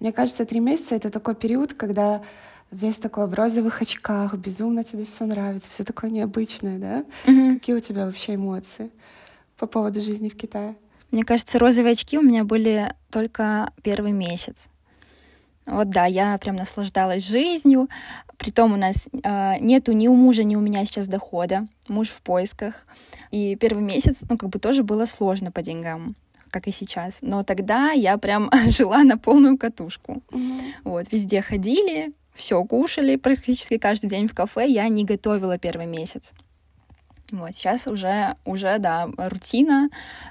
Мне 0.00 0.12
кажется, 0.12 0.44
три 0.44 0.58
месяца— 0.58 0.94
это 0.96 1.10
такой 1.10 1.36
период, 1.36 1.74
когда 1.74 2.24
весь 2.72 2.96
такой 2.96 3.28
в 3.28 3.34
розовых 3.34 3.80
очках, 3.80 4.34
безумно 4.34 4.82
тебе 4.82 5.04
все 5.04 5.24
нравится, 5.24 5.70
все 5.70 5.84
такое 5.84 6.10
необычное, 6.10 6.78
да? 6.78 7.04
Мгм. 7.30 7.60
Какие 7.60 7.76
у 7.76 7.80
тебя 7.80 8.06
вообще 8.06 8.34
эмоции 8.34 8.90
по 9.56 9.66
поводу 9.66 10.00
жизни 10.00 10.28
в 10.28 10.36
Китае? 10.36 10.74
Мне 11.10 11.24
кажется, 11.24 11.58
розовые 11.58 11.92
очки 11.92 12.18
у 12.18 12.22
меня 12.22 12.44
были 12.44 12.92
только 13.10 13.70
первый 13.82 14.12
месяц. 14.12 14.70
Вот 15.66 15.88
да, 15.88 16.06
я 16.06 16.36
прям 16.38 16.56
наслаждалась 16.56 17.26
жизнью. 17.26 17.88
Притом 18.36 18.72
у 18.72 18.76
нас 18.76 19.08
э, 19.22 19.54
нету 19.60 19.92
ни 19.92 20.08
у 20.08 20.14
мужа, 20.14 20.44
ни 20.44 20.56
у 20.56 20.60
меня 20.60 20.84
сейчас 20.84 21.08
дохода. 21.08 21.66
Муж 21.88 22.08
в 22.08 22.20
поисках. 22.20 22.86
И 23.30 23.56
первый 23.56 23.82
месяц, 23.82 24.22
ну, 24.28 24.36
как 24.36 24.50
бы 24.50 24.58
тоже 24.58 24.82
было 24.82 25.06
сложно 25.06 25.50
по 25.50 25.62
деньгам, 25.62 26.16
как 26.50 26.66
и 26.66 26.70
сейчас. 26.70 27.18
Но 27.22 27.42
тогда 27.42 27.92
я 27.92 28.18
прям 28.18 28.50
жила 28.66 29.04
на 29.04 29.16
полную 29.16 29.56
катушку. 29.56 30.22
Вот, 30.82 31.06
везде 31.10 31.40
ходили, 31.40 32.12
все 32.34 32.62
кушали 32.64 33.16
практически 33.16 33.78
каждый 33.78 34.10
день 34.10 34.28
в 34.28 34.34
кафе. 34.34 34.66
Я 34.68 34.88
не 34.88 35.04
готовила 35.04 35.56
первый 35.58 35.86
месяц. 35.86 36.34
Вот, 37.34 37.54
сейчас 37.54 37.86
уже, 37.86 38.34
уже, 38.44 38.78
да, 38.78 39.08
рутина, 39.16 39.88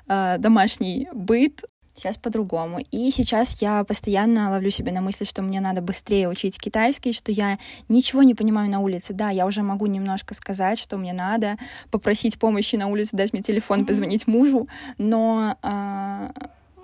э, 0.07 0.37
домашний 0.39 1.09
быт, 1.13 1.63
сейчас 1.95 2.17
по-другому. 2.17 2.79
И 2.91 3.11
сейчас 3.11 3.61
я 3.61 3.83
постоянно 3.83 4.49
ловлю 4.51 4.71
себя 4.71 4.91
на 4.91 5.01
мысли, 5.01 5.25
что 5.25 5.41
мне 5.41 5.59
надо 5.59 5.81
быстрее 5.81 6.27
учить 6.29 6.57
китайский, 6.59 7.13
что 7.13 7.31
я 7.31 7.59
ничего 7.89 8.23
не 8.23 8.33
понимаю 8.33 8.69
на 8.71 8.79
улице. 8.79 9.13
Да, 9.13 9.29
я 9.29 9.45
уже 9.45 9.61
могу 9.63 9.85
немножко 9.85 10.33
сказать, 10.33 10.79
что 10.79 10.97
мне 10.97 11.13
надо, 11.13 11.57
попросить 11.91 12.39
помощи 12.39 12.77
на 12.77 12.87
улице, 12.87 13.15
дать 13.15 13.33
мне 13.33 13.41
телефон, 13.41 13.79
Мгм. 13.79 13.87
позвонить 13.87 14.27
мужу, 14.27 14.67
но 14.97 15.55
э, 15.61 16.29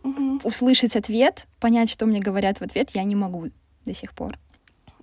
Мгм. 0.03 0.41
услышать 0.43 0.95
ответ, 0.95 1.47
понять, 1.59 1.89
что 1.89 2.05
мне 2.05 2.19
говорят 2.19 2.59
в 2.59 2.61
ответ, 2.61 2.91
я 2.93 3.03
не 3.03 3.15
могу 3.15 3.49
до 3.85 3.93
сих 3.93 4.13
пор. 4.13 4.37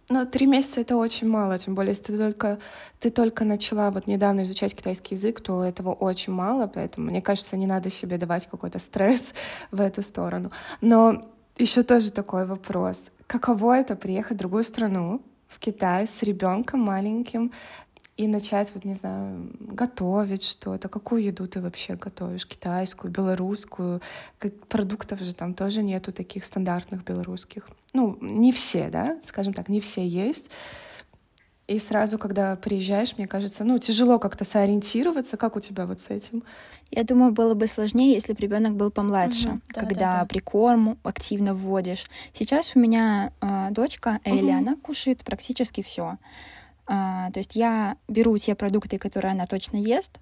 Ну, 0.08 0.24
три 0.24 0.46
месяца— 0.46 0.80
это 0.82 0.96
очень 0.96 1.28
мало, 1.28 1.58
тем 1.58 1.74
более, 1.74 1.90
если 1.90 2.12
ты 2.12 2.18
только, 2.18 2.58
ты 3.00 3.10
только 3.10 3.44
начала 3.44 3.90
вот 3.90 4.06
недавно 4.06 4.44
изучать 4.44 4.74
китайский 4.74 5.16
язык, 5.16 5.40
то 5.40 5.64
этого 5.64 5.92
очень 5.92 6.32
мало, 6.32 6.68
поэтому, 6.68 7.08
мне 7.08 7.20
кажется, 7.20 7.56
не 7.56 7.66
надо 7.66 7.90
себе 7.90 8.16
давать 8.16 8.46
какой-то 8.46 8.78
стресс 8.78 9.34
в 9.72 9.80
эту 9.80 10.02
сторону. 10.02 10.52
Но 10.80 11.24
еще 11.58 11.82
тоже 11.82 12.12
такой 12.12 12.46
вопрос. 12.46 13.02
Каково 13.26 13.78
это 13.78 13.96
приехать 13.96 14.36
в 14.36 14.38
другую 14.38 14.62
страну, 14.62 15.22
в 15.48 15.58
Китай, 15.58 16.06
с 16.06 16.22
ребенком 16.22 16.80
маленьким, 16.80 17.52
и 18.16 18.28
начать, 18.28 18.72
вот, 18.74 18.84
не 18.84 18.94
знаю, 18.94 19.50
готовить 19.60 20.42
что-то. 20.42 20.88
Какую 20.88 21.22
еду 21.22 21.46
ты 21.46 21.60
вообще 21.60 21.96
готовишь? 21.96 22.46
Китайскую, 22.46 23.12
белорусскую? 23.12 24.00
Как, 24.38 24.66
продуктов 24.68 25.20
же 25.20 25.34
там 25.34 25.52
тоже 25.52 25.82
нету 25.82 26.12
таких 26.12 26.46
стандартных 26.46 27.04
белорусских. 27.04 27.68
Ну, 27.96 28.18
не 28.20 28.52
все, 28.52 28.90
да, 28.90 29.18
скажем 29.26 29.54
так, 29.54 29.70
не 29.70 29.80
все 29.80 30.06
есть. 30.06 30.50
И 31.66 31.78
сразу, 31.78 32.18
когда 32.18 32.54
приезжаешь, 32.54 33.16
мне 33.16 33.26
кажется, 33.26 33.64
ну, 33.64 33.78
тяжело 33.78 34.18
как-то 34.18 34.44
сориентироваться. 34.44 35.36
Как 35.38 35.56
у 35.56 35.60
тебя 35.60 35.86
вот 35.86 35.98
с 35.98 36.10
этим? 36.10 36.44
Я 36.90 37.02
думаю, 37.04 37.32
было 37.32 37.54
бы 37.54 37.66
сложнее, 37.66 38.12
если 38.12 38.34
бы 38.34 38.40
ребенок 38.40 38.76
был 38.76 38.90
помладше, 38.90 39.48
Мгм, 39.48 39.62
да, 39.70 39.80
когда 39.80 40.00
да, 40.00 40.20
да. 40.20 40.26
прикорм 40.26 40.98
активно 41.02 41.54
вводишь. 41.54 42.04
Сейчас 42.34 42.76
у 42.76 42.78
меня 42.78 43.32
э, 43.40 43.68
дочка 43.70 44.20
Элли, 44.24 44.50
Мгм. 44.50 44.58
она 44.58 44.76
кушает 44.76 45.24
практически 45.24 45.82
все. 45.82 46.18
то 46.86 47.32
есть 47.34 47.56
я 47.56 47.96
беру 48.06 48.38
те 48.38 48.54
продукты, 48.54 48.98
которые 48.98 49.32
она 49.32 49.46
точно 49.46 49.76
ест, 49.76 50.20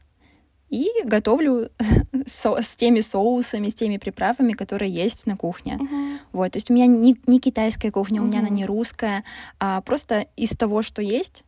и 0.75 0.89
готовлю 1.05 1.71
со- 2.27 2.61
с 2.61 2.75
теми 2.77 3.01
соусами, 3.01 3.69
с 3.69 3.75
теми 3.75 3.99
приправами, 3.99 4.53
которые 4.53 4.91
есть 4.93 5.27
на 5.27 5.37
кухне. 5.37 5.79
Вот, 6.33 6.53
то 6.53 6.57
есть 6.57 6.71
у 6.71 6.75
меня 6.75 6.87
не, 6.87 7.17
не 7.27 7.39
китайская 7.41 7.91
кухня, 7.91 8.23
у 8.23 8.27
меня 8.27 8.41
она 8.41 8.49
не 8.49 8.67
русская, 8.67 9.25
а 9.61 9.81
просто 9.83 10.27
из 10.37 10.51
того, 10.51 10.83
что 10.83 11.01
есть, 11.03 11.45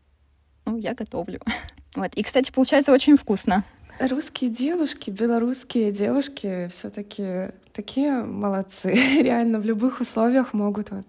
ну, 0.64 0.76
я 0.78 0.95
готовлю. 0.95 1.40
Вот. 1.97 2.12
И, 2.12 2.23
кстати, 2.23 2.52
получается 2.52 2.92
очень 2.92 3.16
вкусно. 3.16 3.64
Русские 3.99 4.50
девушки, 4.50 5.09
белорусские 5.09 5.92
девушки 5.92 6.68
все-таки 6.71 7.52
такие 7.73 8.23
молодцы. 8.23 8.92
Реально 9.23 9.61
в 9.61 9.64
любых 9.64 10.02
условиях 10.02 10.52
могут 10.52 10.90
вот 10.90 11.06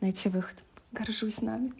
найти 0.00 0.28
выход. 0.28 0.54
Горжусь 0.92 1.42
нами. 1.42 1.72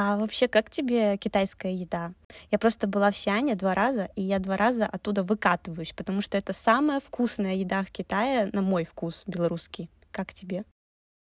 А 0.00 0.16
вообще, 0.16 0.46
как 0.46 0.70
тебе 0.70 1.16
китайская 1.16 1.74
еда? 1.74 2.12
Я 2.52 2.60
просто 2.60 2.86
была 2.86 3.10
в 3.10 3.18
Сиане 3.18 3.56
два 3.56 3.74
раза, 3.74 4.08
и 4.14 4.22
я 4.22 4.38
два 4.38 4.56
раза 4.56 4.86
оттуда 4.86 5.24
выкатываюсь, 5.24 5.92
потому 5.92 6.20
что 6.20 6.36
это 6.38 6.52
самая 6.52 7.00
вкусная 7.00 7.56
еда 7.56 7.82
в 7.82 7.90
Китае, 7.90 8.48
на 8.52 8.62
мой 8.62 8.84
вкус, 8.84 9.24
белорусский. 9.26 9.90
Как 10.12 10.32
тебе? 10.32 10.62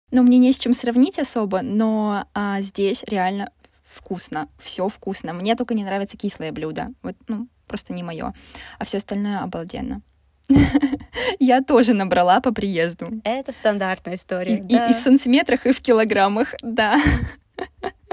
Ну, 0.10 0.24
мне 0.24 0.40
не 0.40 0.52
с 0.52 0.58
чем 0.58 0.74
сравнить 0.74 1.20
особо, 1.20 1.62
но 1.62 2.26
а, 2.34 2.60
здесь 2.62 3.04
реально 3.04 3.52
вкусно, 3.84 4.50
все 4.58 4.90
вкусно. 4.90 5.34
Мне 5.34 5.56
только 5.56 5.76
не 5.76 5.84
нравятся 5.84 6.18
кислые 6.18 6.52
блюда. 6.52 6.88
Вот, 7.04 7.16
ну, 7.28 7.48
просто 7.68 7.94
не 7.94 8.02
мое. 8.02 8.34
А 8.80 8.86
все 8.86 8.98
остальное 8.98 9.42
обалденно. 9.42 10.02
Я 11.40 11.62
тоже 11.62 11.94
набрала 11.94 12.42
по 12.42 12.52
приезду. 12.52 13.22
Это 13.24 13.52
стандартная 13.52 14.16
история. 14.16 14.58
и- 14.58 14.62
да. 14.62 14.88
и 14.90 14.94
в 14.96 14.98
сантиметрах, 14.98 15.68
и 15.68 15.72
в 15.72 15.82
килограммах, 15.82 16.56
да. 16.64 17.00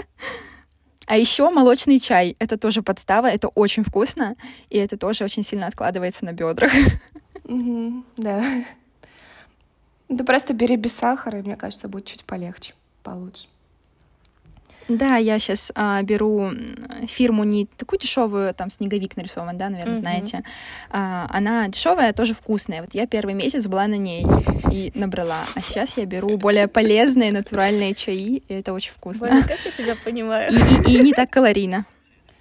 А 1.12 1.16
еще 1.18 1.50
молочный 1.50 2.00
чай. 2.00 2.36
Это 2.38 2.56
тоже 2.56 2.80
подстава, 2.80 3.26
это 3.26 3.48
очень 3.48 3.84
вкусно, 3.84 4.34
и 4.70 4.78
это 4.78 4.96
тоже 4.96 5.24
очень 5.24 5.42
сильно 5.42 5.66
откладывается 5.66 6.24
на 6.24 6.32
бедрах. 6.32 6.72
Да. 8.16 8.42
Да 10.08 10.24
просто 10.24 10.54
бери 10.54 10.76
без 10.76 10.94
сахара, 10.94 11.40
и 11.40 11.42
мне 11.42 11.56
кажется, 11.56 11.88
будет 11.88 12.06
чуть 12.06 12.24
полегче, 12.24 12.72
получше. 13.02 13.46
Да, 14.88 15.16
я 15.16 15.38
сейчас 15.38 15.72
беру 16.02 16.40
м, 16.50 16.56
фирму 17.06 17.44
не 17.44 17.66
такую 17.66 17.98
дешевую, 18.00 18.52
там 18.54 18.70
снеговик 18.70 19.16
нарисован, 19.16 19.56
да, 19.56 19.68
наверное, 19.70 19.92
Мгм. 19.94 20.00
знаете. 20.00 20.42
А, 20.90 21.26
она 21.30 21.68
дешевая, 21.68 22.12
тоже 22.12 22.34
вкусная. 22.34 22.80
Вот 22.82 22.94
я 22.94 23.06
первый 23.06 23.34
месяц 23.34 23.66
была 23.66 23.86
на 23.86 23.96
ней 23.96 24.24
и 24.70 24.92
набрала. 24.94 25.44
А 25.54 25.60
сейчас 25.60 25.96
я 25.96 26.04
беру 26.06 26.36
более 26.36 26.68
полезные 26.68 27.32
натуральные 27.32 27.94
чаи, 27.94 28.42
и 28.48 28.54
это 28.54 28.72
очень 28.72 28.92
вкусно. 28.92 29.28
Боже, 29.28 29.42
как 29.42 29.58
я 29.64 29.70
тебя 29.70 29.96
понимаю. 30.04 30.52
И, 30.52 30.56
и- 30.92 30.96
и 30.98 31.00
не 31.02 31.12
так 31.12 31.30
калорийно. 31.30 31.84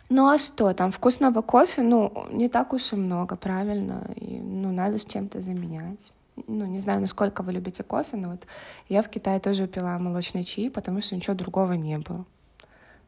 Ну 0.09 0.27
а 0.27 0.37
что, 0.37 0.73
там 0.73 0.91
вкусного 0.91 1.41
кофе, 1.41 1.83
ну, 1.83 2.27
не 2.31 2.49
так 2.49 2.73
уж 2.73 2.91
и 2.91 2.95
много, 2.97 3.37
правильно? 3.37 4.03
И, 4.17 4.39
ну, 4.39 4.71
надо 4.71 4.99
с 4.99 5.05
чем-то 5.05 5.41
заменять. 5.41 6.11
Ну, 6.47 6.65
не 6.65 6.79
знаю, 6.79 7.01
насколько 7.01 7.43
вы 7.43 7.53
любите 7.53 7.83
кофе, 7.83 8.17
но 8.17 8.29
вот 8.29 8.45
я 8.89 9.01
в 9.01 9.09
Китае 9.09 9.39
тоже 9.39 9.67
пила 9.67 9.99
молочный 9.99 10.43
чай, 10.43 10.69
потому 10.69 11.01
что 11.01 11.15
ничего 11.15 11.35
другого 11.35 11.73
не 11.73 11.97
было. 11.97 12.25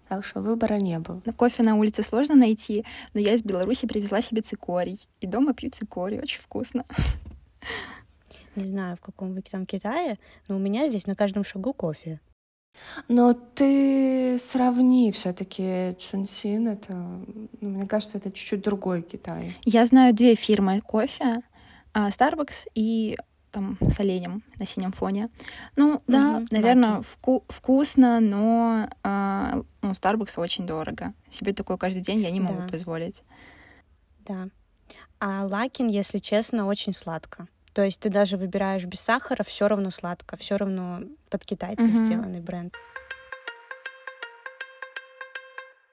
Так 0.09 0.25
что 0.25 0.41
выбора 0.41 0.75
не 0.75 0.99
было. 0.99 1.21
Но 1.25 1.33
кофе 1.33 1.63
на 1.63 1.75
улице 1.75 2.03
сложно 2.03 2.35
найти, 2.35 2.85
но 3.13 3.19
я 3.19 3.33
из 3.33 3.41
Беларуси 3.41 3.87
привезла 3.87 4.21
себе 4.21 4.41
цикорий. 4.41 4.99
И 5.21 5.27
дома 5.27 5.53
пью 5.53 5.71
цикорий, 5.71 6.19
очень 6.19 6.41
вкусно. 6.41 6.83
Не 8.55 8.65
знаю, 8.65 8.97
в 8.97 9.01
каком 9.01 9.33
вы 9.33 9.41
там 9.41 9.65
Китае, 9.65 10.19
но 10.47 10.57
у 10.57 10.59
меня 10.59 10.87
здесь 10.87 11.07
на 11.07 11.15
каждом 11.15 11.43
шагу 11.43 11.73
кофе. 11.73 12.19
Но 13.07 13.33
ты 13.33 14.39
сравни 14.39 15.11
все-таки 15.11 15.95
Чунсин, 15.97 16.67
это, 16.67 16.93
ну, 16.93 17.69
мне 17.69 17.87
кажется, 17.87 18.17
это 18.17 18.31
чуть-чуть 18.31 18.61
другой 18.61 19.01
Китай. 19.01 19.55
Я 19.63 19.85
знаю 19.85 20.13
две 20.13 20.35
фирмы 20.35 20.81
кофе, 20.81 21.41
Starbucks 21.93 22.67
и 22.75 23.17
там 23.51 23.77
с 23.81 23.99
оленем 23.99 24.43
на 24.57 24.65
синем 24.65 24.91
фоне. 24.91 25.29
Ну, 25.75 26.01
да, 26.07 26.39
Мгм, 26.39 26.47
наверное, 26.49 27.01
вку- 27.01 27.43
вкусно, 27.49 28.19
но 28.19 28.89
а, 29.03 29.61
ну, 29.81 29.91
Starbucks 29.91 30.39
очень 30.39 30.65
дорого. 30.65 31.13
Себе 31.29 31.53
такое 31.53 31.77
каждый 31.77 32.01
день 32.01 32.21
я 32.21 32.31
не 32.31 32.39
могу 32.39 32.61
Да. 32.61 32.67
позволить. 32.67 33.23
Да. 34.19 34.47
А 35.19 35.45
лакин, 35.45 35.87
если 35.87 36.17
честно, 36.17 36.65
очень 36.65 36.93
сладко. 36.93 37.47
То 37.73 37.83
есть 37.83 37.99
ты 37.99 38.09
даже 38.09 38.37
выбираешь 38.37 38.85
без 38.85 38.99
сахара, 38.99 39.43
все 39.43 39.67
равно 39.67 39.91
сладко, 39.91 40.35
все 40.37 40.57
равно 40.57 41.01
под 41.29 41.45
китайцев 41.45 41.87
mm-hmm. 41.87 42.05
сделанный 42.05 42.41
бренд. 42.41 42.73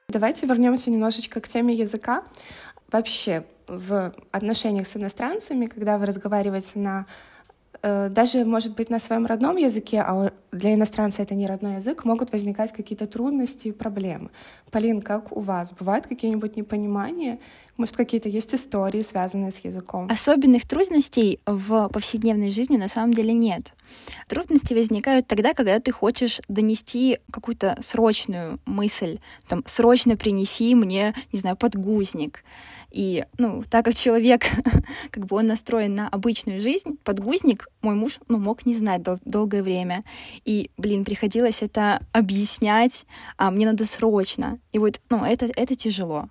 Давайте 0.07 0.45
вернемся 0.45 0.91
немножечко 0.91 1.39
к 1.41 1.47
теме 1.47 1.73
языка. 1.73 2.23
Вообще 2.91 3.45
в 3.71 4.13
отношениях 4.31 4.87
с 4.87 4.95
иностранцами, 4.97 5.65
когда 5.65 5.97
вы 5.97 6.05
разговариваете 6.05 6.79
на 6.79 7.05
Э, 7.83 8.09
даже, 8.09 8.45
может 8.45 8.75
быть, 8.75 8.89
на 8.89 8.99
своем 8.99 9.25
родном 9.25 9.57
языке, 9.57 10.01
а 10.01 10.31
для 10.51 10.73
иностранца 10.73 11.23
это 11.23 11.35
не 11.35 11.47
родной 11.47 11.75
язык, 11.75 12.05
могут 12.05 12.31
возникать 12.31 12.71
какие-то 12.73 13.07
трудности 13.07 13.69
и 13.69 13.71
проблемы. 13.71 14.29
Полин, 14.69 15.01
как 15.01 15.35
у 15.35 15.39
вас? 15.39 15.73
Бывают 15.73 16.05
какие-нибудь 16.05 16.55
непонимания? 16.57 17.39
Может, 17.77 17.95
какие-то 17.95 18.29
есть 18.29 18.53
истории, 18.53 19.01
связанные 19.01 19.51
с 19.51 19.59
языком? 19.59 20.07
Особенных 20.09 20.67
трудностей 20.67 21.39
в 21.45 21.89
повседневной 21.89 22.51
жизни 22.51 22.77
на 22.77 22.87
самом 22.87 23.13
деле 23.13 23.33
нет. 23.33 23.73
Трудности 24.27 24.73
возникают 24.73 25.27
тогда, 25.27 25.53
когда 25.53 25.79
ты 25.79 25.91
хочешь 25.91 26.41
донести 26.47 27.19
какую-то 27.31 27.77
срочную 27.81 28.59
мысль. 28.65 29.19
Там, 29.47 29.63
срочно 29.65 30.15
принеси 30.17 30.75
мне, 30.75 31.13
не 31.31 31.39
знаю, 31.39 31.55
подгузник 31.57 32.43
и, 32.91 33.25
ну, 33.37 33.63
так 33.69 33.85
как 33.85 33.95
человек, 33.95 34.43
как 35.11 35.25
бы 35.25 35.37
он 35.37 35.47
настроен 35.47 35.95
на 35.95 36.09
обычную 36.09 36.59
жизнь, 36.59 36.97
подгузник 37.03 37.67
мой 37.81 37.95
муж, 37.95 38.19
ну, 38.27 38.37
мог 38.37 38.65
не 38.65 38.75
знать 38.75 39.01
дол- 39.01 39.19
долгое 39.25 39.63
время. 39.63 40.03
И, 40.45 40.69
блин, 40.77 41.05
приходилось 41.05 41.61
это 41.61 42.01
объяснять, 42.11 43.05
а 43.37 43.49
мне 43.49 43.65
надо 43.65 43.85
срочно. 43.85 44.59
И 44.73 44.79
вот, 44.79 44.99
ну, 45.09 45.23
это, 45.23 45.49
это 45.55 45.75
тяжело. 45.75 46.27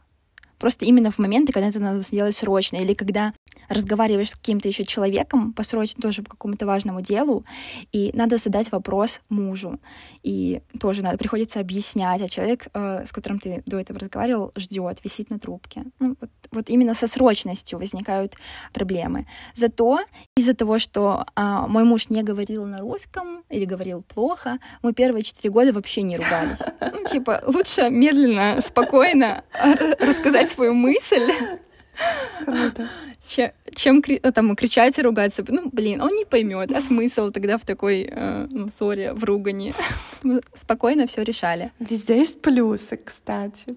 Просто 0.61 0.85
именно 0.85 1.11
в 1.11 1.19
моменты, 1.19 1.53
когда 1.53 1.69
это 1.69 1.81
надо 1.81 2.03
сделать 2.03 2.37
срочно, 2.37 2.77
или 2.77 2.93
когда 2.93 3.33
разговариваешь 3.71 4.31
с 4.31 4.35
каким-то 4.35 4.69
еще 4.69 4.85
человеком 4.85 5.53
по 5.53 5.63
срочно 5.63 6.03
тоже 6.03 6.23
по 6.23 6.31
какому-то 6.31 6.67
важному 6.67 7.01
делу, 7.01 7.45
и 7.93 8.11
надо 8.15 8.37
задать 8.37 8.71
вопрос 8.73 9.21
мужу. 9.29 9.79
И 10.23 10.61
тоже 10.79 11.03
надо, 11.03 11.19
приходится 11.19 11.61
объяснять, 11.61 12.23
а 12.23 12.29
человек, 12.29 12.67
э, 12.75 13.05
с 13.07 13.13
которым 13.13 13.39
ты 13.39 13.63
до 13.67 13.79
этого 13.79 13.99
разговаривал, 13.99 14.53
ждет, 14.57 14.99
висит 15.05 15.31
на 15.31 15.39
трубке. 15.39 15.85
Ну, 15.99 16.17
вот, 16.21 16.31
вот 16.51 16.69
именно 16.69 16.95
со 16.95 17.07
срочностью 17.07 17.79
возникают 17.79 18.35
проблемы. 18.73 19.27
Зато 19.55 20.01
из-за 20.37 20.55
того, 20.55 20.79
что 20.79 21.25
э, 21.37 21.43
мой 21.69 21.85
муж 21.85 22.11
не 22.11 22.23
говорил 22.23 22.67
на 22.67 22.79
русском 22.79 23.45
или 23.49 23.65
говорил 23.65 24.03
плохо, 24.03 24.59
мы 24.83 24.93
первые 24.93 25.23
четыре 25.23 25.51
года 25.51 25.73
вообще 25.73 26.03
не 26.03 26.17
ругались. 26.17 26.59
Ну, 26.93 27.05
типа, 27.05 27.43
лучше 27.47 27.89
медленно, 27.91 28.61
спокойно 28.61 29.45
рассказать 30.01 30.49
свою 30.49 30.75
мысль, 30.75 31.33
Круто. 32.45 32.89
Чем, 33.27 33.51
чем 33.75 34.03
э, 34.07 34.33
там 34.33 34.57
кричать 34.57 34.99
и 34.99 35.03
ругаться? 35.03 35.45
Ну, 35.47 35.69
блин, 35.71 36.01
он 36.01 36.11
не 36.11 36.25
поймет. 36.25 36.73
А 36.73 36.81
смысл 36.81 37.31
тогда 37.31 37.59
в 37.59 37.65
такой, 37.65 38.09
э, 38.11 38.47
ну, 38.51 38.71
ссоре, 38.71 39.13
в 39.13 39.25
ругани? 39.25 39.75
Спокойно 40.55 41.07
все 41.07 41.23
решали. 41.23 41.73
Везде 41.79 42.19
есть 42.19 42.43
плюсы, 42.43 42.97
кстати. 42.97 43.77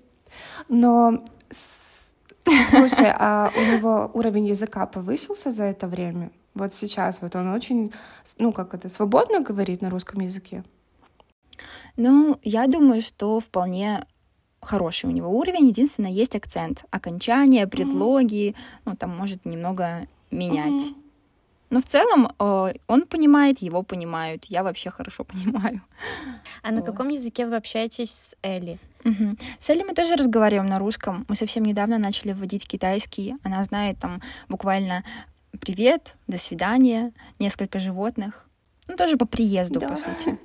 Но 0.70 1.25
слушай, 1.51 3.12
а 3.13 3.51
у 3.56 3.75
него 3.75 4.12
уровень 4.13 4.48
языка 4.48 4.86
повысился 4.86 5.51
за 5.51 5.65
это 5.65 5.88
время? 5.88 6.32
Вот 6.53 6.74
сейчас 6.74 7.22
вот 7.22 7.36
он 7.36 7.50
очень, 7.50 7.92
ну, 8.38 8.53
как 8.53 8.74
это, 8.74 8.89
свободно 8.89 9.39
говорит 9.39 9.82
на 9.82 9.89
русском 9.89 10.22
языке? 10.22 10.63
Ну, 11.96 12.39
я 12.44 12.68
думаю, 12.68 13.01
что 13.01 13.39
вполне 13.39 14.06
хороший 14.63 15.08
у 15.10 15.12
него 15.12 15.29
уровень, 15.29 15.67
единственное, 15.67 16.12
есть 16.12 16.36
акцент. 16.36 16.86
Окончания, 16.91 17.67
предлоги, 17.67 18.50
mm-hmm. 18.50 18.82
ну, 18.86 18.96
там 18.96 19.15
может 19.15 19.46
немного 19.46 20.08
менять. 20.32 20.82
Mm-hmm. 20.82 21.03
Но 21.74 21.79
в 21.79 21.86
целом 21.86 22.32
э, 22.38 22.74
он 22.88 23.08
понимает, 23.08 23.60
его 23.63 23.82
понимают. 23.82 24.46
Я 24.46 24.62
вообще 24.63 24.91
хорошо 24.91 25.24
понимаю. 25.34 25.82
А 26.62 26.70
вот. 26.70 26.75
на 26.75 26.82
каком 26.84 27.08
языке 27.10 27.48
вы 27.48 27.55
общаетесь 27.55 28.12
с 28.12 28.36
Элли? 28.43 28.77
Угу. 29.03 29.38
С 29.58 29.70
Элли 29.72 29.84
мы 29.84 29.96
тоже 29.96 30.15
разговариваем 30.15 30.70
на 30.70 30.77
русском. 30.77 31.25
Мы 31.27 31.36
совсем 31.36 31.65
недавно 31.65 31.98
начали 31.98 32.32
вводить 32.34 32.67
китайский. 32.67 33.34
Она 33.43 33.63
знает 33.63 33.98
там 33.98 34.22
буквально 34.50 35.03
привет, 35.60 36.15
до 36.27 36.38
свидания, 36.38 37.12
несколько 37.39 37.79
животных. 37.79 38.48
Ну, 38.88 38.96
тоже 38.96 39.17
по 39.17 39.25
приезду, 39.25 39.79
да. 39.79 39.89
по 39.89 39.96
сути. 39.96 40.38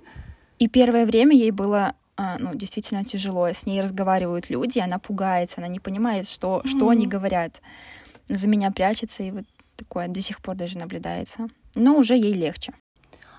И 0.59 0.67
первое 0.67 1.05
время 1.05 1.37
ей 1.37 1.51
было 1.51 1.95
ну, 2.19 2.55
действительно 2.55 3.05
тяжело. 3.05 3.47
С 3.47 3.65
ней 3.65 3.81
разговаривают 3.81 4.51
люди, 4.51 4.81
она 4.81 4.99
пугается, 4.99 5.61
она 5.61 5.69
не 5.69 5.81
понимает, 5.81 6.27
что, 6.27 6.61
mm-hmm. 6.65 6.69
что 6.69 6.89
они 6.89 7.07
говорят. 7.07 7.63
За 8.29 8.49
меня 8.49 8.71
прячется, 8.71 9.23
и 9.23 9.31
вот 9.31 9.45
такое 9.77 10.09
до 10.09 10.21
сих 10.21 10.41
пор 10.41 10.57
даже 10.57 10.79
наблюдается. 10.79 11.49
Но 11.75 11.97
уже 11.97 12.15
ей 12.15 12.35
легче. 12.35 12.73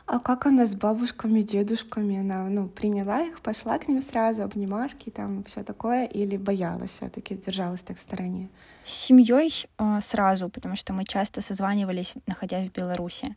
А 0.06 0.19
как 0.19 0.47
она 0.47 0.65
с 0.65 0.73
бабушками, 0.73 1.41
дедушками? 1.41 2.19
Она 2.19 2.49
ну, 2.49 2.67
приняла 2.67 3.21
их, 3.21 3.41
пошла 3.41 3.77
к 3.77 3.88
ним 3.88 4.01
сразу, 4.01 4.41
обнимашки, 4.41 5.12
там 5.12 5.43
все 5.43 5.63
такое, 5.63 6.06
или 6.06 6.36
боялась 6.36 6.91
все-таки, 6.91 7.36
держалась 7.36 7.82
так 7.82 7.97
в 7.97 8.01
стороне? 8.01 8.49
С 8.84 8.91
семьей 8.91 9.67
э, 9.77 9.99
сразу, 10.01 10.49
потому 10.49 10.75
что 10.75 10.93
мы 10.93 11.03
часто 11.03 11.41
созванивались, 11.41 12.15
находясь 12.25 12.69
в 12.69 12.73
Беларуси 12.73 13.36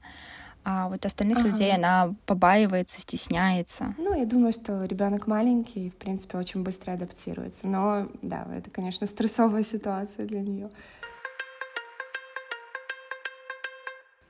а 0.64 0.88
вот 0.88 1.05
остальных 1.05 1.38
ага. 1.38 1.48
людей 1.48 1.75
она 1.75 2.14
побаивается, 2.27 3.01
стесняется. 3.01 3.94
Ну, 3.98 4.14
я 4.14 4.25
думаю, 4.25 4.53
что 4.53 4.85
ребенок 4.85 5.27
маленький, 5.27 5.90
в 5.90 5.96
принципе, 5.96 6.38
очень 6.38 6.62
быстро 6.62 6.92
адаптируется. 6.92 7.66
Но 7.66 8.09
да, 8.22 8.46
это, 8.57 8.70
конечно, 8.70 9.07
стрессовая 9.07 9.64
ситуация 9.64 10.27
для 10.27 10.40
нее. 10.40 10.70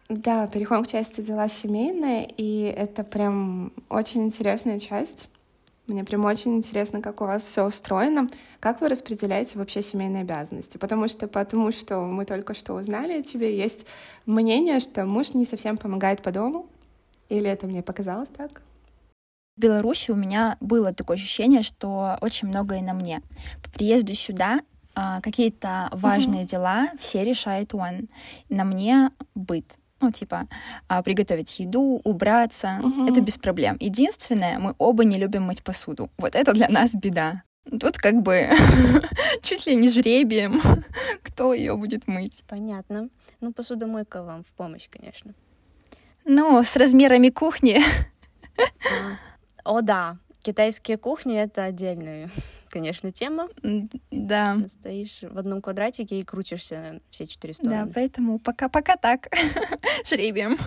Да, 0.08 0.46
переходим 0.46 0.84
к 0.84 0.88
части 0.88 1.22
дела 1.22 1.48
семейные, 1.48 2.30
и 2.36 2.64
это 2.64 3.02
прям 3.02 3.72
очень 3.88 4.24
интересная 4.24 4.78
часть. 4.78 5.28
Мне 5.92 6.04
прям 6.04 6.24
очень 6.24 6.56
интересно, 6.56 7.02
как 7.02 7.20
у 7.20 7.26
вас 7.26 7.44
все 7.44 7.66
устроено, 7.66 8.26
как 8.60 8.80
вы 8.80 8.88
распределяете 8.88 9.58
вообще 9.58 9.82
семейные 9.82 10.22
обязанности, 10.22 10.78
потому 10.78 11.06
что 11.06 11.28
потому 11.28 11.70
что 11.70 12.00
мы 12.00 12.24
только 12.24 12.54
что 12.54 12.72
узнали 12.72 13.20
о 13.20 13.22
тебе, 13.22 13.54
есть 13.54 13.84
мнение, 14.24 14.80
что 14.80 15.04
муж 15.04 15.34
не 15.34 15.44
совсем 15.44 15.76
помогает 15.76 16.22
по 16.22 16.32
дому, 16.32 16.66
или 17.28 17.48
это 17.48 17.66
мне 17.66 17.82
показалось 17.82 18.30
так? 18.30 18.62
В 19.58 19.60
Беларуси 19.60 20.10
у 20.10 20.14
меня 20.16 20.56
было 20.60 20.94
такое 20.94 21.18
ощущение, 21.18 21.60
что 21.60 22.16
очень 22.22 22.48
многое 22.48 22.80
на 22.80 22.94
мне. 22.94 23.20
По 23.62 23.70
приезду 23.70 24.14
сюда 24.14 24.60
а, 24.94 25.20
какие-то 25.20 25.90
важные 25.92 26.44
mm-hmm. 26.44 26.46
дела 26.46 26.88
все 26.98 27.22
решает 27.22 27.74
он. 27.74 28.08
На 28.48 28.64
мне 28.64 29.10
быт 29.34 29.76
ну, 30.02 30.10
типа, 30.10 30.48
а, 30.88 31.02
приготовить 31.02 31.58
еду, 31.58 32.00
убраться. 32.04 32.80
Угу. 32.82 33.08
Это 33.08 33.20
без 33.20 33.38
проблем. 33.38 33.76
Единственное, 33.80 34.58
мы 34.58 34.74
оба 34.78 35.04
не 35.04 35.18
любим 35.18 35.44
мыть 35.44 35.62
посуду. 35.62 36.10
Вот 36.18 36.34
это 36.34 36.52
для 36.52 36.68
нас 36.68 36.94
беда. 36.94 37.44
Тут 37.80 37.96
как 37.96 38.22
бы 38.22 38.50
чуть 39.42 39.66
ли 39.66 39.76
не 39.76 39.88
жребием, 39.88 40.60
кто 41.22 41.54
ее 41.54 41.76
будет 41.76 42.08
мыть. 42.08 42.42
Понятно. 42.48 43.08
Ну, 43.40 43.52
посудомойка 43.52 44.22
вам 44.22 44.42
в 44.42 44.48
помощь, 44.48 44.88
конечно. 44.90 45.32
Ну, 46.24 46.62
с 46.62 46.76
размерами 46.76 47.28
кухни. 47.28 47.80
А. 48.58 49.76
О, 49.76 49.80
да. 49.80 50.18
Китайские 50.42 50.96
кухни— 50.96 51.36
это 51.36 51.64
отдельная 51.64 52.30
конечно, 52.72 53.12
тема. 53.12 53.48
Да. 54.10 54.58
Стоишь 54.66 55.20
в 55.22 55.38
одном 55.38 55.60
квадратике 55.60 56.18
и 56.18 56.24
крутишься 56.24 57.00
все 57.10 57.26
четыре 57.26 57.54
стороны. 57.54 57.86
Да, 57.86 57.92
поэтому 57.94 58.38
пока, 58.38 58.68
пока 58.68 58.96
так, 58.96 59.28
жребием. 60.06 60.58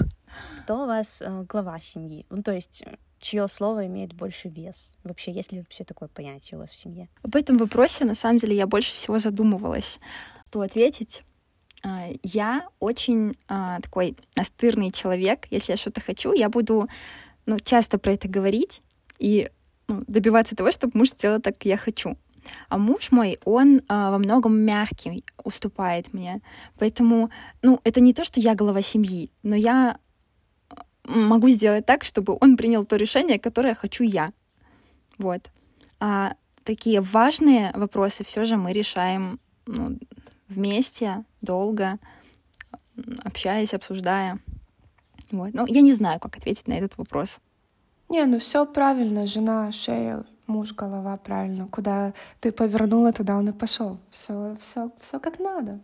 Кто 0.64 0.84
у 0.84 0.86
вас 0.86 1.22
э, 1.22 1.44
глава 1.50 1.80
семьи? 1.82 2.26
Ну, 2.30 2.44
то 2.44 2.54
есть 2.54 2.84
чье 3.20 3.48
слово 3.48 3.88
имеет 3.88 4.14
больше 4.14 4.50
вес? 4.50 4.98
Вообще, 5.04 5.32
есть 5.32 5.52
ли 5.52 5.60
вообще 5.60 5.84
такое 5.84 6.08
понятие 6.08 6.58
у 6.58 6.62
вас 6.62 6.72
в 6.72 6.78
семье? 6.78 7.10
Об 7.24 7.36
этом 7.36 7.58
вопросе, 7.58 8.06
на 8.06 8.16
самом 8.16 8.38
деле, 8.38 8.56
я 8.56 8.68
больше 8.68 8.94
всего 8.94 9.18
задумывалась. 9.18 10.00
Что 10.50 10.62
ответить? 10.62 11.24
А, 11.84 12.08
я 12.22 12.68
очень 12.80 13.34
а, 13.48 13.82
такой 13.82 14.16
настырный 14.38 14.92
человек. 14.92 15.48
Если 15.50 15.74
я 15.74 15.78
что-то 15.78 16.02
хочу, 16.02 16.34
я 16.34 16.50
буду 16.50 16.88
ну, 17.46 17.60
часто 17.60 17.98
про 17.98 18.14
это 18.14 18.28
говорить 18.28 18.82
и 19.18 19.50
ну, 19.88 20.04
добиваться 20.08 20.56
того, 20.56 20.72
чтобы 20.72 20.98
муж 20.98 21.12
сделал 21.12 21.42
так, 21.42 21.56
как 21.56 21.66
я 21.66 21.78
хочу. 21.78 22.18
А 22.70 22.78
муж 22.78 23.12
мой, 23.12 23.40
он 23.46 23.82
а, 23.88 24.12
во 24.12 24.18
многом 24.18 24.58
мягкий, 24.58 25.24
уступает 25.44 26.14
мне. 26.14 26.42
Поэтому, 26.78 27.30
ну, 27.62 27.80
это 27.84 28.02
не 28.02 28.14
то, 28.14 28.24
что 28.24 28.40
я 28.40 28.56
глава 28.56 28.82
семьи, 28.82 29.32
но 29.44 29.56
я 29.56 29.98
могу 31.04 31.50
сделать 31.50 31.86
так, 31.86 32.04
чтобы 32.04 32.38
он 32.40 32.58
принял 32.58 32.86
то 32.86 32.96
решение, 32.96 33.40
которое 33.40 33.74
хочу 33.74 34.04
я. 34.04 34.32
Вот. 35.18 35.50
А 36.00 36.36
такие 36.64 37.02
важные 37.02 37.72
вопросы 37.74 38.24
все 38.24 38.46
же 38.46 38.58
мы 38.58 38.74
решаем 38.74 39.40
ну, 39.66 39.98
вместе, 40.48 41.24
долго, 41.42 41.98
общаясь, 43.24 43.74
обсуждая. 43.74 44.40
Вот. 45.32 45.54
Но 45.54 45.66
я 45.68 45.82
не 45.82 45.94
знаю, 45.94 46.20
как 46.20 46.38
ответить 46.38 46.68
на 46.68 46.74
этот 46.74 46.98
вопрос. 46.98 47.40
Не, 48.10 48.26
ну 48.26 48.40
все 48.40 48.66
правильно, 48.66 49.26
жена, 49.26 49.72
шея, 49.72 50.26
муж, 50.48 50.74
голова, 50.74 51.18
правильно. 51.18 51.68
Куда 51.68 52.14
ты 52.40 52.52
повернула, 52.52 53.12
туда 53.12 53.36
он 53.38 53.50
и 53.50 53.52
пошел. 53.52 53.98
Все, 54.12 54.56
все, 54.60 54.92
все 55.02 55.20
как 55.20 55.40
надо. 55.40 55.80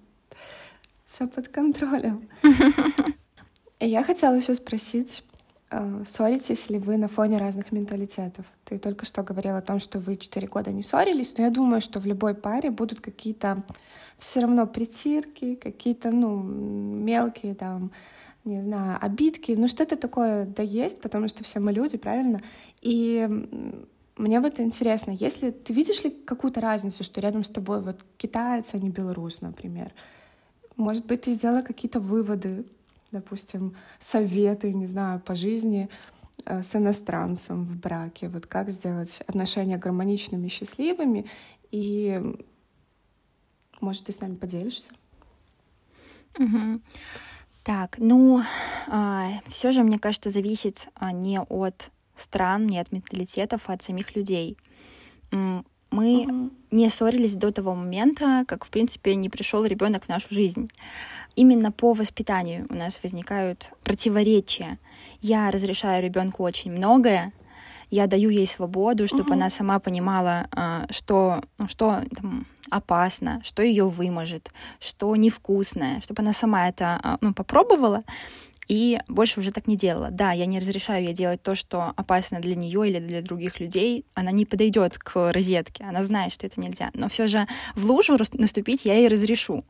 Все 1.10 1.28
под 1.28 1.48
контролем. 1.50 2.30
Я 3.80 4.04
хотела 4.04 4.36
еще 4.36 4.54
спросить, 4.54 5.24
э, 5.72 6.04
ссоритесь 6.08 6.70
ли 6.70 6.78
вы 6.78 6.98
на 6.98 7.08
фоне 7.08 7.40
разных 7.40 7.72
менталитетов? 7.72 8.46
Ты 8.64 8.78
только 8.78 9.06
что 9.06 9.24
говорила 9.24 9.58
о 9.58 9.64
том, 9.64 9.80
что 9.80 10.00
вы 10.00 10.16
четыре 10.16 10.48
года 10.48 10.72
не 10.72 10.84
ссорились, 10.84 11.38
но 11.38 11.46
я 11.46 11.50
думаю, 11.50 11.82
что 11.82 12.00
в 12.00 12.06
любой 12.06 12.36
паре 12.36 12.70
будут 12.70 13.02
какие-то 13.02 13.64
все 14.20 14.42
равно 14.42 14.68
притирки, 14.68 15.56
какие-то, 15.56 16.12
ну, 16.12 16.42
мелкие 16.44 17.56
там, 17.56 17.92
не 18.44 18.62
знаю, 18.62 18.98
обидки, 19.02 19.52
ну 19.54 19.68
что-то 19.68 19.96
такое 19.96 20.46
да 20.46 20.64
есть, 20.64 21.00
потому 21.02 21.28
что 21.28 21.44
все 21.44 21.60
мы 21.60 21.72
люди, 21.72 21.98
правильно? 21.98 22.42
И 22.82 23.28
мне 24.18 24.40
вот 24.40 24.60
интересно, 24.60 25.12
если 25.12 25.52
ты 25.52 25.74
видишь 25.74 26.04
ли 26.04 26.12
какую-то 26.12 26.62
разницу, 26.62 27.04
что 27.04 27.22
рядом 27.22 27.44
с 27.44 27.50
тобой 27.50 27.82
вот 27.82 28.04
китаец, 28.18 28.66
а 28.74 28.78
не 28.78 28.90
белорус, 28.90 29.42
например? 29.42 29.94
Может 30.76 31.06
быть, 31.06 31.22
ты 31.22 31.32
сделала 31.32 31.62
какие-то 31.62 32.00
выводы 32.00 32.66
допустим, 33.12 33.76
советы, 34.00 34.74
не 34.74 34.88
знаю, 34.88 35.20
по 35.20 35.36
жизни 35.36 35.90
э, 36.46 36.64
с 36.64 36.76
иностранцем 36.76 37.66
в 37.66 37.78
браке, 37.78 38.30
вот 38.30 38.48
как 38.48 38.70
сделать 38.70 39.22
отношения 39.28 39.78
гармоничными, 39.78 40.48
счастливыми, 40.48 41.26
и, 41.72 42.20
может, 43.80 44.06
ты 44.06 44.12
с 44.12 44.22
нами 44.22 44.36
поделишься? 44.36 44.92
Угу. 46.40 46.82
Так, 47.63 47.97
ну, 48.00 48.41
а, 48.88 49.30
все 49.47 49.71
же, 49.71 49.84
мне 49.84 50.00
кажется, 50.00 50.30
зависит 50.30 50.88
а, 50.95 51.12
не 51.12 51.39
от 51.39 51.91
стран, 52.15 52.67
не 52.67 52.80
от 52.80 52.91
менталитетов, 52.91 53.62
а 53.67 53.74
от 53.74 53.82
самих 53.82 54.15
людей. 54.15 54.58
Мы 55.32 56.26
угу. 56.26 56.50
не 56.71 56.89
ссорились 56.89 57.36
до 57.36 57.52
того 57.52 57.76
момента, 57.76 58.45
как, 58.47 58.65
в 58.65 58.69
принципе, 58.69 59.15
не 59.15 59.30
пришел 59.30 59.65
ребенок 59.65 60.06
в 60.06 60.10
нашу 60.10 60.34
жизнь 60.34 60.69
именно 61.36 61.71
по 61.71 61.93
воспитанию 61.93 62.65
у 62.69 62.76
нас 62.76 63.00
возникают 63.02 63.71
противоречия. 63.84 64.78
Я 65.21 65.52
разрешаю 65.52 66.04
ребенку 66.04 66.43
очень 66.43 66.71
многое, 66.71 67.34
я 67.89 68.08
даю 68.08 68.30
ей 68.30 68.47
свободу, 68.47 69.08
чтобы 69.08 69.30
угу. 69.30 69.34
она 69.34 69.50
сама 69.50 69.80
понимала, 69.80 70.47
а, 70.56 70.86
что, 70.89 71.41
ну, 71.58 71.67
что 71.67 72.02
там, 72.15 72.45
опасно, 72.72 73.42
что 73.44 73.62
ее 73.62 73.88
выможет, 73.88 74.52
что 74.80 75.16
невкусное, 75.16 76.02
чтобы 76.02 76.24
она 76.24 76.34
сама 76.34 76.68
это 76.68 77.00
а, 77.04 77.18
ну, 77.22 77.34
попробовала 77.34 78.02
и 78.68 79.00
больше 79.08 79.40
уже 79.40 79.52
так 79.52 79.68
не 79.68 79.76
делала. 79.76 80.10
Да, 80.12 80.32
я 80.32 80.46
не 80.46 80.58
разрешаю 80.58 81.04
ей 81.04 81.14
делать 81.14 81.44
то, 81.44 81.56
что 81.56 81.94
опасно 81.98 82.40
для 82.40 82.56
нее 82.56 82.90
или 82.90 83.00
для 83.00 83.22
других 83.22 83.60
людей. 83.60 84.06
Она 84.14 84.32
не 84.32 84.46
подойдет 84.46 84.98
к 84.98 85.32
розетке, 85.32 85.84
она 85.84 86.04
знает, 86.04 86.32
что 86.32 86.48
это 86.48 86.60
нельзя. 86.60 86.90
Но 86.94 87.10
все 87.10 87.28
же 87.28 87.48
в 87.76 87.86
лужу 87.86 88.18
наступить 88.34 88.86
я 88.86 88.96
ей 88.96 89.08
разрешу 89.08 89.66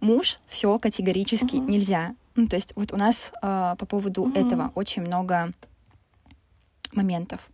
муж 0.00 0.38
все 0.46 0.78
категорически 0.78 1.56
uh-huh. 1.56 1.70
нельзя. 1.70 2.14
Ну, 2.36 2.46
то 2.46 2.56
есть 2.56 2.72
вот 2.76 2.92
у 2.92 2.96
нас 2.96 3.32
э, 3.42 3.74
по 3.78 3.86
поводу 3.86 4.24
uh-huh. 4.24 4.46
этого 4.46 4.72
очень 4.74 5.02
много 5.02 5.50
моментов. 6.92 7.48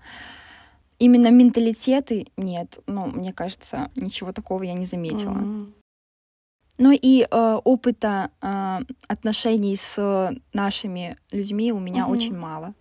Именно 1.01 1.31
менталитеты 1.31 2.27
нет. 2.37 2.79
Ну, 2.87 3.07
мне 3.07 3.33
кажется, 3.33 3.91
ничего 3.97 4.33
такого 4.33 4.63
я 4.63 4.75
не 4.75 4.85
заметила. 4.85 5.39
Uh-huh. 5.39 5.73
Ну 6.77 6.93
и 6.93 7.23
э, 7.23 7.61
опыта 7.65 8.31
э, 8.43 8.79
отношений 9.09 9.77
с 9.77 10.31
нашими 10.53 11.17
людьми 11.33 11.73
у 11.73 11.79
меня 11.79 12.05
uh-huh. 12.05 12.13
очень 12.13 12.37
мало. 12.37 12.75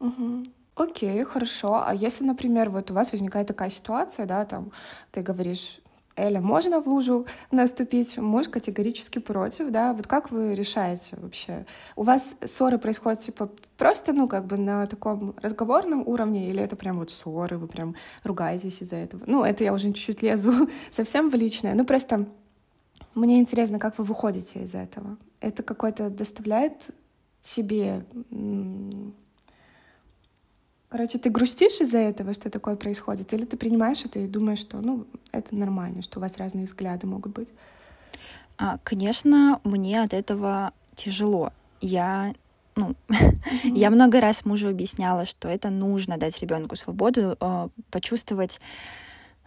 Uh-huh. 0.00 0.46
Окей, 0.74 1.24
хорошо. 1.24 1.82
А 1.86 1.94
если, 1.94 2.24
например, 2.24 2.68
вот 2.68 2.90
у 2.90 2.94
вас 2.94 3.12
возникает 3.12 3.46
такая 3.48 3.70
ситуация, 3.70 4.26
да, 4.26 4.44
там 4.44 4.70
ты 5.10 5.22
говоришь, 5.22 5.80
Эля, 6.20 6.40
можно 6.40 6.80
в 6.80 6.86
лужу 6.86 7.26
наступить? 7.50 8.18
Муж 8.18 8.48
категорически 8.48 9.18
против, 9.18 9.70
да? 9.70 9.94
Вот 9.94 10.06
как 10.06 10.30
вы 10.30 10.54
решаете 10.54 11.16
вообще? 11.16 11.64
У 11.96 12.02
вас 12.02 12.22
ссоры 12.44 12.78
происходят, 12.78 13.20
типа, 13.20 13.50
просто, 13.78 14.12
ну, 14.12 14.28
как 14.28 14.44
бы 14.46 14.58
на 14.58 14.86
таком 14.86 15.34
разговорном 15.40 16.06
уровне, 16.06 16.50
или 16.50 16.62
это 16.62 16.76
прям 16.76 16.98
вот 16.98 17.10
ссоры, 17.10 17.56
вы 17.56 17.68
прям 17.68 17.94
ругаетесь 18.22 18.82
из-за 18.82 18.96
этого? 18.96 19.22
Ну, 19.26 19.44
это 19.44 19.64
я 19.64 19.72
уже 19.72 19.88
чуть-чуть 19.92 20.22
лезу 20.22 20.52
совсем 20.90 21.30
в 21.30 21.34
личное. 21.34 21.74
Ну, 21.74 21.84
просто 21.86 22.26
мне 23.14 23.40
интересно, 23.40 23.78
как 23.78 23.98
вы 23.98 24.04
выходите 24.04 24.60
из 24.60 24.74
этого? 24.74 25.16
Это 25.40 25.62
какой-то 25.62 26.10
доставляет 26.10 26.90
себе 27.42 28.04
Короче, 30.90 31.18
ты 31.18 31.30
грустишь 31.30 31.80
из-за 31.80 31.98
этого, 31.98 32.34
что 32.34 32.50
такое 32.50 32.74
происходит, 32.74 33.32
или 33.32 33.44
ты 33.44 33.56
принимаешь 33.56 34.04
это 34.04 34.18
и 34.18 34.26
думаешь, 34.26 34.58
что 34.58 34.80
ну, 34.80 35.06
это 35.30 35.54
нормально, 35.54 36.02
что 36.02 36.18
у 36.18 36.22
вас 36.22 36.36
разные 36.36 36.64
взгляды 36.64 37.06
могут 37.06 37.32
быть? 37.32 37.48
А, 38.58 38.76
конечно, 38.82 39.60
мне 39.62 40.02
от 40.02 40.12
этого 40.12 40.72
тяжело. 40.96 41.52
Я 41.80 42.34
ну, 42.74 42.96
mm-hmm. 43.08 43.38
я 43.76 43.90
много 43.90 44.20
раз 44.20 44.44
мужу 44.44 44.68
объясняла, 44.68 45.26
что 45.26 45.48
это 45.48 45.70
нужно 45.70 46.18
дать 46.18 46.40
ребенку 46.40 46.74
свободу, 46.74 47.36
э, 47.40 47.68
почувствовать, 47.92 48.60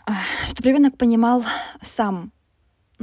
э, 0.07 0.11
чтобы 0.47 0.69
ребенок 0.69 0.97
понимал 0.97 1.43
сам, 1.81 2.31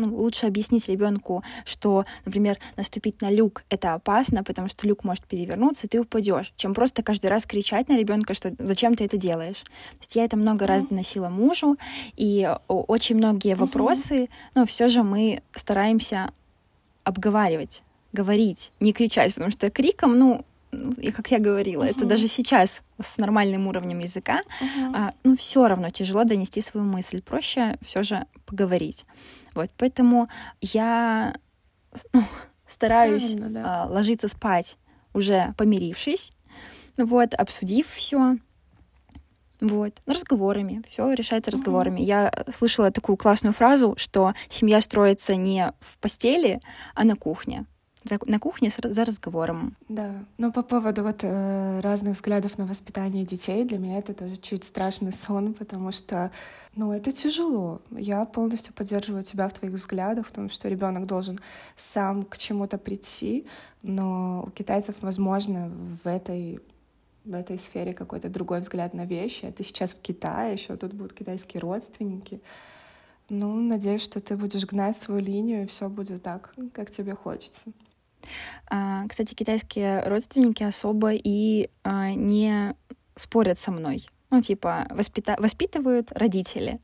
ну, 0.00 0.16
лучше 0.16 0.46
объяснить 0.46 0.88
ребенку, 0.88 1.42
что, 1.64 2.04
например, 2.24 2.58
наступить 2.76 3.20
на 3.22 3.30
люк 3.30 3.62
это 3.68 3.94
опасно, 3.94 4.42
потому 4.44 4.68
что 4.68 4.86
люк 4.86 5.04
может 5.04 5.26
перевернуться, 5.26 5.86
и 5.86 5.88
ты 5.90 6.00
упадешь, 6.00 6.52
чем 6.56 6.74
просто 6.74 7.02
каждый 7.02 7.26
раз 7.26 7.46
кричать 7.46 7.88
на 7.88 7.98
ребенка, 7.98 8.34
что 8.34 8.54
зачем 8.58 8.94
ты 8.94 9.04
это 9.04 9.16
делаешь. 9.16 9.62
То 9.62 10.00
есть 10.00 10.16
я 10.16 10.24
это 10.24 10.36
много 10.36 10.64
mm-hmm. 10.64 10.68
раз 10.68 10.84
доносила 10.84 11.28
мужу, 11.28 11.76
и 12.16 12.48
очень 12.68 13.16
многие 13.16 13.54
вопросы, 13.54 14.24
mm-hmm. 14.24 14.30
но 14.54 14.66
все 14.66 14.88
же 14.88 15.02
мы 15.02 15.42
стараемся 15.54 16.32
обговаривать, 17.04 17.82
говорить, 18.12 18.72
не 18.80 18.92
кричать, 18.92 19.34
потому 19.34 19.50
что 19.50 19.70
криком, 19.70 20.18
ну, 20.18 20.44
и 20.72 21.10
как 21.10 21.30
я 21.30 21.38
говорила, 21.38 21.84
uh-huh. 21.84 21.90
это 21.90 22.04
даже 22.04 22.28
сейчас 22.28 22.82
с 23.00 23.18
нормальным 23.18 23.66
уровнем 23.66 23.98
языка, 23.98 24.40
uh-huh. 24.60 24.92
а, 24.94 25.14
ну 25.24 25.36
все 25.36 25.66
равно 25.66 25.90
тяжело 25.90 26.24
донести 26.24 26.60
свою 26.60 26.86
мысль. 26.86 27.22
Проще 27.22 27.76
все 27.82 28.02
же 28.02 28.24
поговорить. 28.46 29.04
Вот, 29.54 29.70
поэтому 29.76 30.28
я 30.60 31.34
ну, 32.12 32.24
стараюсь 32.68 33.34
да. 33.34 33.84
а, 33.84 33.86
ложиться 33.88 34.28
спать 34.28 34.78
уже 35.12 35.54
помирившись, 35.56 36.32
вот, 36.96 37.34
обсудив 37.34 37.88
все. 37.88 38.36
Вот, 39.60 40.00
разговорами, 40.06 40.82
все 40.88 41.12
решается 41.12 41.50
разговорами. 41.50 42.00
Mm-hmm. 42.00 42.04
Я 42.04 42.44
слышала 42.50 42.90
такую 42.90 43.18
классную 43.18 43.52
фразу, 43.52 43.94
что 43.98 44.32
семья 44.48 44.80
строится 44.80 45.36
не 45.36 45.72
в 45.80 45.98
постели, 45.98 46.60
а 46.94 47.04
на 47.04 47.14
кухне 47.14 47.66
за, 48.04 48.18
на 48.26 48.38
кухне 48.38 48.70
за 48.70 49.04
разговором. 49.04 49.76
Да, 49.88 50.24
но 50.38 50.52
по 50.52 50.62
поводу 50.62 51.02
вот 51.02 51.20
э, 51.22 51.80
разных 51.80 52.14
взглядов 52.16 52.58
на 52.58 52.66
воспитание 52.66 53.24
детей, 53.24 53.64
для 53.64 53.78
меня 53.78 53.98
это 53.98 54.14
тоже 54.14 54.36
чуть 54.36 54.64
страшный 54.64 55.12
сон, 55.12 55.54
потому 55.54 55.92
что, 55.92 56.30
ну, 56.74 56.92
это 56.92 57.12
тяжело. 57.12 57.80
Я 57.90 58.24
полностью 58.24 58.72
поддерживаю 58.72 59.22
тебя 59.22 59.48
в 59.48 59.52
твоих 59.52 59.74
взглядах, 59.74 60.26
в 60.26 60.32
том, 60.32 60.50
что 60.50 60.68
ребенок 60.68 61.06
должен 61.06 61.38
сам 61.76 62.24
к 62.24 62.38
чему-то 62.38 62.78
прийти, 62.78 63.46
но 63.82 64.44
у 64.46 64.50
китайцев, 64.50 64.96
возможно, 65.00 65.70
в 66.02 66.08
этой 66.08 66.60
в 67.24 67.34
этой 67.34 67.58
сфере 67.58 67.92
какой-то 67.92 68.30
другой 68.30 68.60
взгляд 68.60 68.94
на 68.94 69.04
вещи. 69.04 69.44
Это 69.44 69.62
сейчас 69.62 69.94
в 69.94 70.00
Китае, 70.00 70.54
еще 70.54 70.74
тут 70.76 70.94
будут 70.94 71.12
китайские 71.12 71.60
родственники. 71.60 72.40
Ну, 73.28 73.54
надеюсь, 73.60 74.02
что 74.02 74.20
ты 74.20 74.38
будешь 74.38 74.64
гнать 74.64 74.98
свою 74.98 75.20
линию, 75.20 75.62
и 75.62 75.66
все 75.66 75.88
будет 75.88 76.22
так, 76.22 76.54
как 76.72 76.90
тебе 76.90 77.14
хочется. 77.14 77.60
А, 78.66 79.06
кстати, 79.08 79.34
китайские 79.34 80.02
родственники 80.08 80.62
особо 80.62 81.12
и 81.12 81.70
а, 81.82 82.10
не 82.12 82.74
спорят 83.14 83.58
со 83.58 83.70
мной. 83.70 84.06
Ну, 84.30 84.40
типа, 84.40 84.86
воспита... 84.90 85.36
воспитывают 85.38 86.12
родители. 86.12 86.80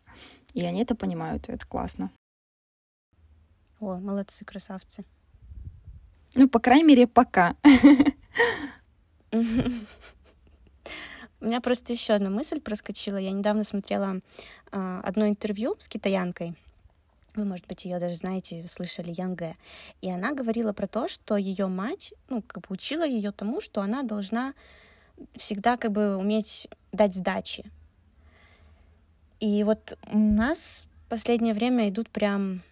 И 0.55 0.65
они 0.65 0.83
это 0.83 0.95
понимают, 0.95 1.49
и 1.49 1.53
это 1.53 1.67
классно. 1.67 2.11
О, 3.79 3.97
молодцы, 3.97 4.45
красавцы. 4.45 5.05
Ну, 6.35 6.49
по 6.49 6.59
крайней 6.59 6.85
мере, 6.85 7.07
пока. 7.07 7.57
У 9.33 9.37
меня 11.45 11.61
просто 11.61 11.93
еще 11.93 12.15
одна 12.15 12.31
мысль 12.31 12.61
проскочила. 12.61 13.19
Я 13.19 13.31
недавно 13.31 13.65
смотрела 13.65 14.21
э, 14.73 15.01
одно 15.05 15.29
интервью 15.29 15.77
с 15.79 15.89
китаянкой. 15.89 16.57
Вы, 17.37 17.45
может 17.45 17.67
быть, 17.67 17.85
ее 17.85 17.99
даже 17.99 18.17
знаете, 18.17 18.67
слышали 18.67 19.15
Янге. 19.17 19.57
И 20.01 20.11
она 20.11 20.33
говорила 20.33 20.73
про 20.73 20.87
то, 20.87 21.07
что 21.07 21.37
ее 21.37 21.67
мать, 21.67 22.15
ну, 22.31 22.43
как 22.43 22.63
бы 22.63 22.75
учила 22.75 23.07
ее 23.07 23.31
тому, 23.31 23.61
что 23.61 23.83
она 23.83 24.03
должна 24.03 24.55
всегда 25.37 25.77
как 25.77 25.93
бы 25.93 26.17
уметь 26.17 26.69
дать 26.93 27.15
сдачи. 27.15 27.71
И 29.39 29.63
вот 29.65 29.99
у 30.11 30.19
нас 30.19 30.85
в 31.07 31.11
последнее 31.11 31.53
время 31.53 31.91
идут 31.91 32.09
прям 32.09 32.63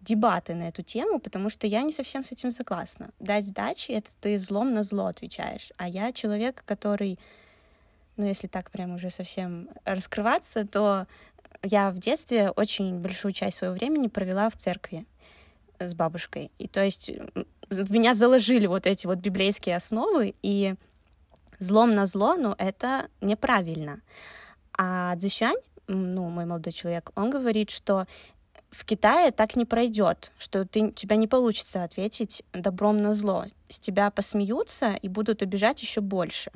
дебаты 0.00 0.54
на 0.54 0.68
эту 0.68 0.82
тему, 0.82 1.20
потому 1.20 1.48
что 1.48 1.68
я 1.68 1.82
не 1.82 1.92
совсем 1.92 2.24
с 2.24 2.32
этим 2.32 2.50
согласна. 2.50 3.10
Дать 3.20 3.46
сдачи— 3.46 3.90
это 3.92 4.10
ты 4.20 4.38
злом 4.38 4.74
на 4.74 4.82
зло 4.82 5.06
отвечаешь, 5.06 5.72
а 5.76 5.88
я 5.88 6.12
человек, 6.12 6.64
который, 6.66 7.20
ну, 8.16 8.26
если 8.26 8.48
так 8.48 8.70
прям 8.72 8.96
уже 8.96 9.10
совсем 9.10 9.68
раскрываться, 9.84 10.66
то 10.66 11.06
я 11.62 11.90
в 11.90 11.98
детстве 11.98 12.50
очень 12.50 12.98
большую 12.98 13.32
часть 13.32 13.58
своего 13.58 13.74
времени 13.74 14.08
провела 14.08 14.50
в 14.50 14.56
церкви 14.56 15.06
с 15.78 15.94
бабушкой. 15.94 16.50
И 16.58 16.68
то 16.68 16.84
есть 16.84 17.10
в 17.70 17.92
меня 17.92 18.14
заложили 18.14 18.66
вот 18.66 18.86
эти 18.86 19.06
вот 19.06 19.18
библейские 19.18 19.76
основы, 19.76 20.34
и 20.42 20.74
злом 21.58 21.94
на 21.94 22.06
зло, 22.06 22.36
ну, 22.36 22.54
это 22.58 23.08
неправильно. 23.20 24.00
А 24.76 25.16
Цзишюань, 25.16 25.56
ну, 25.86 26.28
мой 26.28 26.44
молодой 26.44 26.72
человек, 26.72 27.10
он 27.14 27.30
говорит, 27.30 27.70
что 27.70 28.06
в 28.70 28.84
Китае 28.84 29.30
так 29.30 29.56
не 29.56 29.64
пройдет, 29.64 30.32
что 30.38 30.66
ты, 30.66 30.90
тебя 30.92 31.16
не 31.16 31.28
получится 31.28 31.84
ответить 31.84 32.42
добром 32.52 32.98
на 32.98 33.14
зло. 33.14 33.46
С 33.68 33.78
тебя 33.78 34.10
посмеются 34.10 34.94
и 34.94 35.08
будут 35.08 35.42
обижать 35.42 35.80
еще 35.80 36.00
больше. 36.00 36.50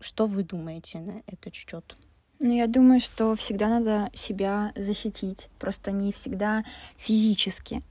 Что 0.00 0.26
вы 0.26 0.42
думаете 0.44 1.00
на 1.00 1.22
этот 1.26 1.54
счет? 1.54 1.96
Ну, 2.40 2.52
я 2.52 2.66
думаю, 2.66 3.00
что 3.00 3.34
всегда 3.34 3.68
надо 3.68 4.10
себя 4.12 4.72
защитить. 4.76 5.48
Просто 5.58 5.90
не 5.90 6.12
всегда 6.12 6.64
физически. 6.98 7.82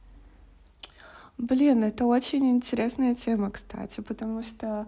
Блин, 1.37 1.83
это 1.83 2.05
очень 2.05 2.49
интересная 2.49 3.15
тема, 3.15 3.49
кстати, 3.51 4.01
потому 4.01 4.43
что, 4.43 4.87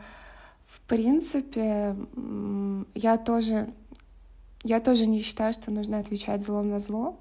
в 0.68 0.80
принципе, 0.82 1.96
я 2.96 3.18
тоже, 3.18 3.74
я 4.64 4.80
тоже 4.80 5.08
не 5.08 5.22
считаю, 5.24 5.54
что 5.54 5.72
нужно 5.72 6.00
отвечать 6.00 6.42
злом 6.42 6.70
на 6.70 6.80
зло. 6.80 7.20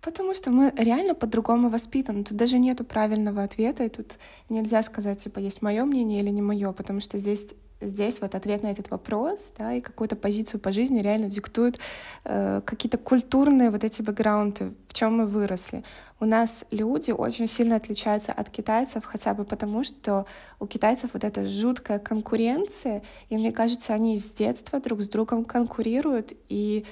Потому 0.00 0.34
что 0.34 0.50
мы 0.50 0.70
реально 0.76 1.14
по-другому 1.14 1.70
воспитаны. 1.70 2.24
Тут 2.24 2.36
даже 2.36 2.58
нету 2.58 2.84
правильного 2.84 3.42
ответа, 3.42 3.84
и 3.84 3.88
тут 3.88 4.18
нельзя 4.50 4.82
сказать, 4.82 5.24
типа, 5.24 5.38
есть 5.38 5.62
мое 5.62 5.84
мнение 5.84 6.20
или 6.20 6.30
не 6.30 6.42
мое, 6.42 6.72
потому 6.72 7.00
что 7.00 7.18
здесь 7.18 7.54
здесь 7.84 8.20
вот 8.20 8.34
ответ 8.34 8.62
на 8.62 8.70
этот 8.70 8.90
вопрос, 8.90 9.52
да, 9.58 9.72
и 9.72 9.80
какую-то 9.80 10.16
позицию 10.16 10.60
по 10.60 10.72
жизни 10.72 11.00
реально 11.00 11.28
диктуют 11.28 11.78
э, 12.24 12.60
какие-то 12.64 12.98
культурные 12.98 13.70
вот 13.70 13.84
эти 13.84 14.02
бэкграунды, 14.02 14.74
в 14.88 14.94
чем 14.94 15.18
мы 15.18 15.26
выросли. 15.26 15.84
У 16.20 16.26
нас 16.26 16.64
люди 16.70 17.10
очень 17.10 17.48
сильно 17.48 17.76
отличаются 17.76 18.32
от 18.32 18.48
китайцев, 18.48 19.04
хотя 19.04 19.34
бы 19.34 19.44
потому, 19.44 19.84
что 19.84 20.26
у 20.60 20.66
китайцев 20.66 21.10
вот 21.12 21.24
эта 21.24 21.46
жуткая 21.46 21.98
конкуренция, 21.98 23.02
и 23.28 23.36
мне 23.36 23.52
кажется, 23.52 23.94
они 23.94 24.18
с 24.18 24.30
детства 24.30 24.80
друг 24.80 25.02
с 25.02 25.08
другом 25.08 25.44
конкурируют, 25.44 26.32
и 26.48 26.84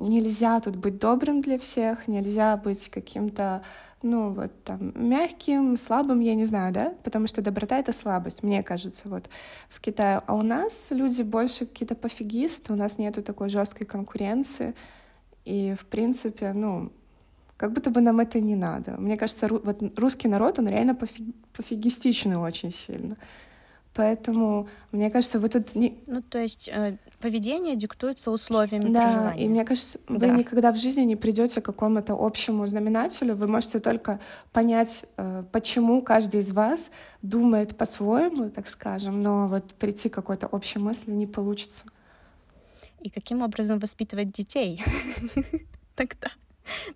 нельзя 0.00 0.60
тут 0.60 0.76
быть 0.76 0.98
добрым 0.98 1.42
для 1.42 1.58
всех, 1.58 2.08
нельзя 2.08 2.56
быть 2.56 2.88
каким-то 2.88 3.62
ну, 4.02 4.30
вот 4.30 4.64
там, 4.64 4.92
мягким, 4.94 5.76
слабым, 5.76 6.20
я 6.20 6.34
не 6.34 6.44
знаю, 6.44 6.72
да, 6.72 6.94
потому 7.04 7.26
что 7.26 7.42
доброта— 7.42 7.78
это 7.80 7.92
слабость, 7.92 8.42
мне 8.42 8.62
кажется, 8.62 9.08
вот 9.08 9.28
в 9.68 9.80
Китае. 9.80 10.22
А 10.26 10.34
у 10.34 10.42
нас 10.42 10.86
люди 10.90 11.22
больше 11.22 11.66
какие-то 11.66 11.94
пофигисты, 11.94 12.72
у 12.72 12.76
нас 12.76 12.98
нету 12.98 13.22
такой 13.22 13.50
жесткой 13.50 13.86
конкуренции, 13.86 14.74
и, 15.44 15.74
в 15.78 15.86
принципе, 15.86 16.52
ну, 16.52 16.92
как 17.56 17.72
будто 17.72 17.90
бы 17.90 18.00
нам 18.00 18.20
это 18.20 18.40
не 18.40 18.56
надо. 18.56 18.96
Мне 18.98 19.18
кажется, 19.18 19.46
ру, 19.46 19.60
вот 19.62 19.82
русский 19.98 20.28
народ, 20.28 20.58
он 20.58 20.68
реально 20.68 20.94
пофиг, 20.94 21.34
пофигистичный 21.52 22.36
очень 22.36 22.72
сильно. 22.72 23.18
Поэтому, 23.94 24.68
мне 24.92 25.10
кажется, 25.10 25.40
вы 25.40 25.48
тут... 25.48 25.74
Не... 25.74 25.98
Ну, 26.06 26.22
то 26.22 26.38
есть 26.38 26.68
э, 26.72 26.96
поведение 27.18 27.74
диктуется 27.74 28.30
условиями 28.30 28.92
да, 28.92 29.02
проживания. 29.02 29.44
и 29.44 29.48
мне 29.48 29.64
кажется, 29.64 29.98
да. 30.08 30.28
вы 30.28 30.38
никогда 30.38 30.72
в 30.72 30.76
жизни 30.76 31.02
не 31.02 31.16
придете 31.16 31.60
к 31.60 31.64
какому-то 31.64 32.14
общему 32.14 32.66
знаменателю. 32.68 33.34
Вы 33.34 33.48
можете 33.48 33.80
только 33.80 34.20
понять, 34.52 35.04
э, 35.16 35.42
почему 35.50 36.02
каждый 36.02 36.40
из 36.40 36.52
вас 36.52 36.80
думает 37.22 37.76
по-своему, 37.76 38.50
так 38.50 38.68
скажем, 38.68 39.22
но 39.22 39.48
вот 39.48 39.74
прийти 39.74 40.08
к 40.08 40.14
какой-то 40.14 40.46
общей 40.46 40.78
мысли 40.78 41.10
не 41.10 41.26
получится. 41.26 41.84
И 43.00 43.10
каким 43.10 43.42
образом 43.42 43.80
воспитывать 43.80 44.30
детей 44.30 44.84
тогда? 45.96 46.28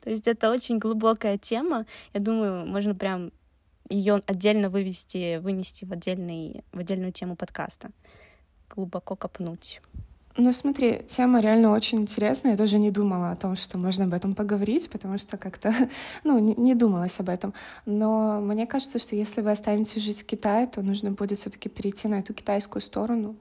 То 0.02 0.10
есть 0.10 0.28
это 0.28 0.50
очень 0.50 0.78
глубокая 0.78 1.38
тема. 1.38 1.86
Я 2.12 2.20
думаю, 2.20 2.66
можно 2.66 2.94
прям 2.94 3.32
ее 3.88 4.22
отдельно 4.26 4.68
вывести, 4.68 5.38
вынести 5.38 5.84
в, 5.84 5.92
отдельный, 5.92 6.64
в 6.72 6.78
отдельную 6.78 7.12
тему 7.12 7.36
подкаста. 7.36 7.90
Глубоко 8.70 9.16
копнуть. 9.16 9.80
Ну, 10.36 10.52
смотри, 10.52 11.02
тема 11.06 11.40
реально 11.40 11.70
очень 11.70 12.00
интересная. 12.00 12.52
Я 12.52 12.56
тоже 12.56 12.78
не 12.78 12.90
думала 12.90 13.30
о 13.30 13.36
том, 13.36 13.54
что 13.54 13.78
можно 13.78 14.04
об 14.04 14.14
этом 14.14 14.34
поговорить, 14.34 14.90
потому 14.90 15.16
что 15.18 15.36
как-то, 15.36 15.72
ну, 16.24 16.38
не, 16.40 16.54
не 16.56 16.74
думалась 16.74 17.20
об 17.20 17.28
этом. 17.28 17.54
Но 17.86 18.40
мне 18.40 18.66
кажется, 18.66 18.98
что 18.98 19.14
если 19.14 19.42
вы 19.42 19.52
останетесь 19.52 20.02
жить 20.02 20.22
в 20.22 20.26
Китае, 20.26 20.66
то 20.66 20.82
нужно 20.82 21.12
будет 21.12 21.38
все-таки 21.38 21.68
перейти 21.68 22.08
на 22.08 22.18
эту 22.18 22.34
китайскую 22.34 22.82
сторону. 22.82 23.36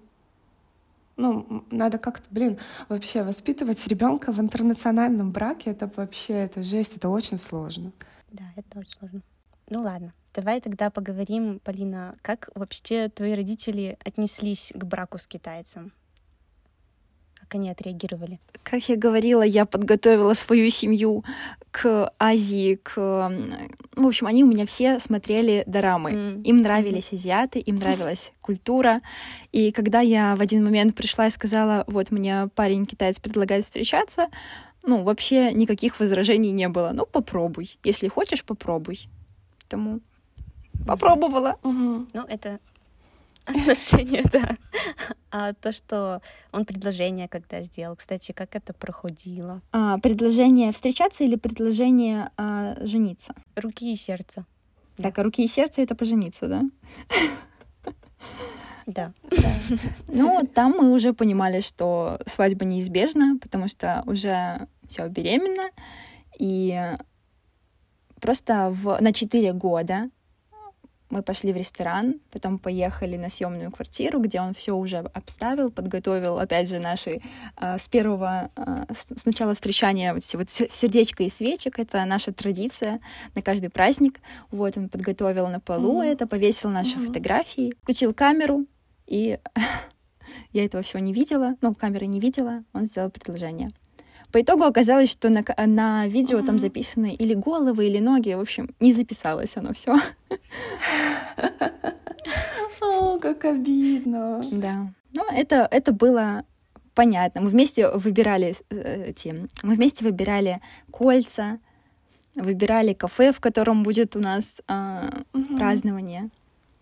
Ну, 1.16 1.64
надо 1.72 1.98
как-то, 1.98 2.28
блин, 2.30 2.58
вообще 2.90 3.24
воспитывать 3.24 3.88
ребенка 3.88 4.32
в 4.32 4.40
интернациональном 4.40 5.32
браке, 5.32 5.72
это 5.72 5.90
вообще, 5.96 6.34
это 6.34 6.64
жесть, 6.64 6.96
это 6.96 7.10
очень 7.10 7.38
сложно. 7.38 7.92
Да, 8.32 8.44
это 8.56 8.80
очень 8.80 8.98
сложно. 8.98 9.22
Ну 9.70 9.82
ладно, 9.82 10.12
давай 10.34 10.62
тогда 10.62 10.90
поговорим, 10.90 11.60
Полина, 11.64 12.16
как 12.22 12.50
вообще 12.56 13.10
твои 13.10 13.34
родители 13.34 13.98
отнеслись 14.04 14.72
к 14.76 14.84
браку 14.84 15.18
с 15.18 15.28
китайцем? 15.28 15.92
Как 17.36 17.56
они 17.56 17.70
отреагировали? 17.70 18.40
Как 18.64 18.88
я 18.88 18.96
говорила, 18.96 19.44
я 19.44 19.66
подготовила 19.66 20.34
свою 20.34 20.70
семью 20.70 21.24
к 21.72 22.12
Азии, 22.18 22.80
к... 22.82 22.96
В 23.96 24.06
общем, 24.06 24.28
они 24.28 24.44
у 24.44 24.48
меня 24.48 24.66
все 24.66 25.00
смотрели 25.00 25.64
дорамы. 25.68 26.12
Mm. 26.12 26.44
Им 26.44 26.58
нравились 26.62 27.12
mm-hmm. 27.12 27.16
азиаты, 27.16 27.60
им 27.60 27.76
нравилась 27.76 28.32
культура. 28.42 29.02
И 29.52 29.72
когда 29.72 30.00
я 30.00 30.36
в 30.36 30.42
один 30.42 30.64
момент 30.64 30.96
пришла 30.96 31.28
и 31.28 31.32
сказала, 31.32 31.84
вот 31.88 32.12
мне 32.12 32.48
парень 32.56 32.86
китаец 32.86 33.20
предлагает 33.20 33.66
встречаться, 33.66 34.28
ну, 34.84 35.04
вообще 35.04 35.54
никаких 35.54 36.00
возражений 36.00 36.52
не 36.52 36.70
было. 36.70 36.92
Ну, 36.94 37.06
попробуй. 37.06 37.78
Если 37.84 38.08
хочешь, 38.08 38.46
попробуй 38.46 39.10
поэтому 39.74 40.00
попробовала. 40.86 41.58
Угу. 41.64 42.08
Ну, 42.14 42.26
это 42.28 42.60
отношения, 43.46 44.24
да. 44.32 44.58
А 45.32 45.54
то, 45.54 45.72
что 45.72 46.22
он 46.52 46.66
предложение 46.66 47.28
когда 47.28 47.62
сделал, 47.62 47.96
кстати, 47.96 48.32
как 48.32 48.56
это 48.56 48.74
проходило? 48.74 49.62
А, 49.72 49.98
предложение 50.00 50.72
встречаться 50.72 51.24
или 51.24 51.36
предложение 51.36 52.30
а, 52.38 52.76
жениться? 52.86 53.34
Руки 53.56 53.92
и 53.92 53.96
сердце. 53.96 54.46
Так, 54.98 55.18
а 55.18 55.24
руки 55.24 55.44
и 55.44 55.48
сердце 55.48 55.82
это 55.82 55.96
пожениться, 55.96 56.48
да? 56.48 56.64
Да. 58.86 59.14
Ну, 60.10 60.48
там 60.54 60.72
мы 60.72 60.92
уже 60.92 61.14
понимали, 61.14 61.62
что 61.62 62.20
свадьба 62.26 62.66
неизбежна, 62.66 63.38
потому 63.42 63.70
что 63.70 64.04
уже 64.06 64.68
все 64.88 65.08
беременна, 65.08 65.70
и 66.38 66.98
Просто 68.24 68.70
в, 68.72 69.02
на 69.02 69.12
4 69.12 69.52
года 69.52 70.10
мы 71.14 71.22
пошли 71.22 71.54
в 71.54 71.58
ресторан, 71.58 72.16
потом 72.32 72.58
поехали 72.58 73.18
на 73.18 73.30
съемную 73.30 73.72
квартиру, 73.72 74.20
где 74.20 74.42
он 74.42 74.54
все 74.54 74.76
уже 74.76 74.98
обставил, 74.98 75.70
подготовил, 75.72 76.40
опять 76.40 76.68
же, 76.68 76.80
наши 76.80 77.22
э, 77.62 77.78
с 77.78 77.88
первого, 77.88 78.50
э, 78.56 78.86
с 78.92 79.26
начала 79.26 79.54
встречания 79.54 80.14
вот, 80.14 80.24
вот 80.34 80.50
сердечко 80.50 81.24
и 81.24 81.30
свечек, 81.30 81.78
это 81.78 82.04
наша 82.06 82.34
традиция 82.34 83.00
на 83.36 83.42
каждый 83.44 83.70
праздник. 83.70 84.22
Вот 84.50 84.76
он 84.76 84.90
подготовил 84.90 85.48
на 85.48 85.60
полу 85.60 86.02
mm-hmm. 86.02 86.12
это, 86.12 86.28
повесил 86.28 86.72
наши 86.72 86.98
mm-hmm. 86.98 87.06
фотографии, 87.06 87.74
включил 87.84 88.14
камеру, 88.14 88.66
и 89.06 89.40
я 90.52 90.66
этого 90.66 90.82
всего 90.82 91.00
не 91.00 91.14
видела, 91.14 91.56
ну, 91.62 91.76
камеры 91.76 92.08
не 92.08 92.20
видела, 92.20 92.64
он 92.74 92.86
сделал 92.86 93.12
предложение. 93.12 93.72
По 94.34 94.42
итогу 94.42 94.64
оказалось, 94.64 95.12
что 95.12 95.30
на, 95.30 95.44
на 95.68 96.08
видео 96.08 96.40
mm-hmm. 96.40 96.46
там 96.48 96.58
записаны 96.58 97.14
или 97.14 97.36
головы, 97.36 97.86
или 97.86 98.00
ноги. 98.00 98.34
В 98.34 98.40
общем, 98.40 98.74
не 98.80 98.92
записалось 98.92 99.56
оно 99.58 99.74
все. 99.74 99.96
О, 102.82 103.20
как 103.20 103.46
обидно. 103.46 104.42
Да. 104.52 104.88
Ну, 105.14 105.24
это, 105.32 105.68
это 105.70 105.94
было 105.94 106.46
понятно. 106.96 107.42
Мы 107.42 107.50
вместе 107.50 107.88
выбирали 107.90 108.56
э, 108.72 109.10
эти... 109.10 109.48
Мы 109.62 109.76
вместе 109.76 110.04
выбирали 110.04 110.62
кольца, 110.90 111.60
выбирали 112.36 112.94
кафе, 112.94 113.34
в 113.34 113.40
котором 113.40 113.84
будет 113.84 114.16
у 114.16 114.20
нас 114.20 114.64
э, 114.68 115.10
угу. 115.34 115.58
празднование. 115.58 116.32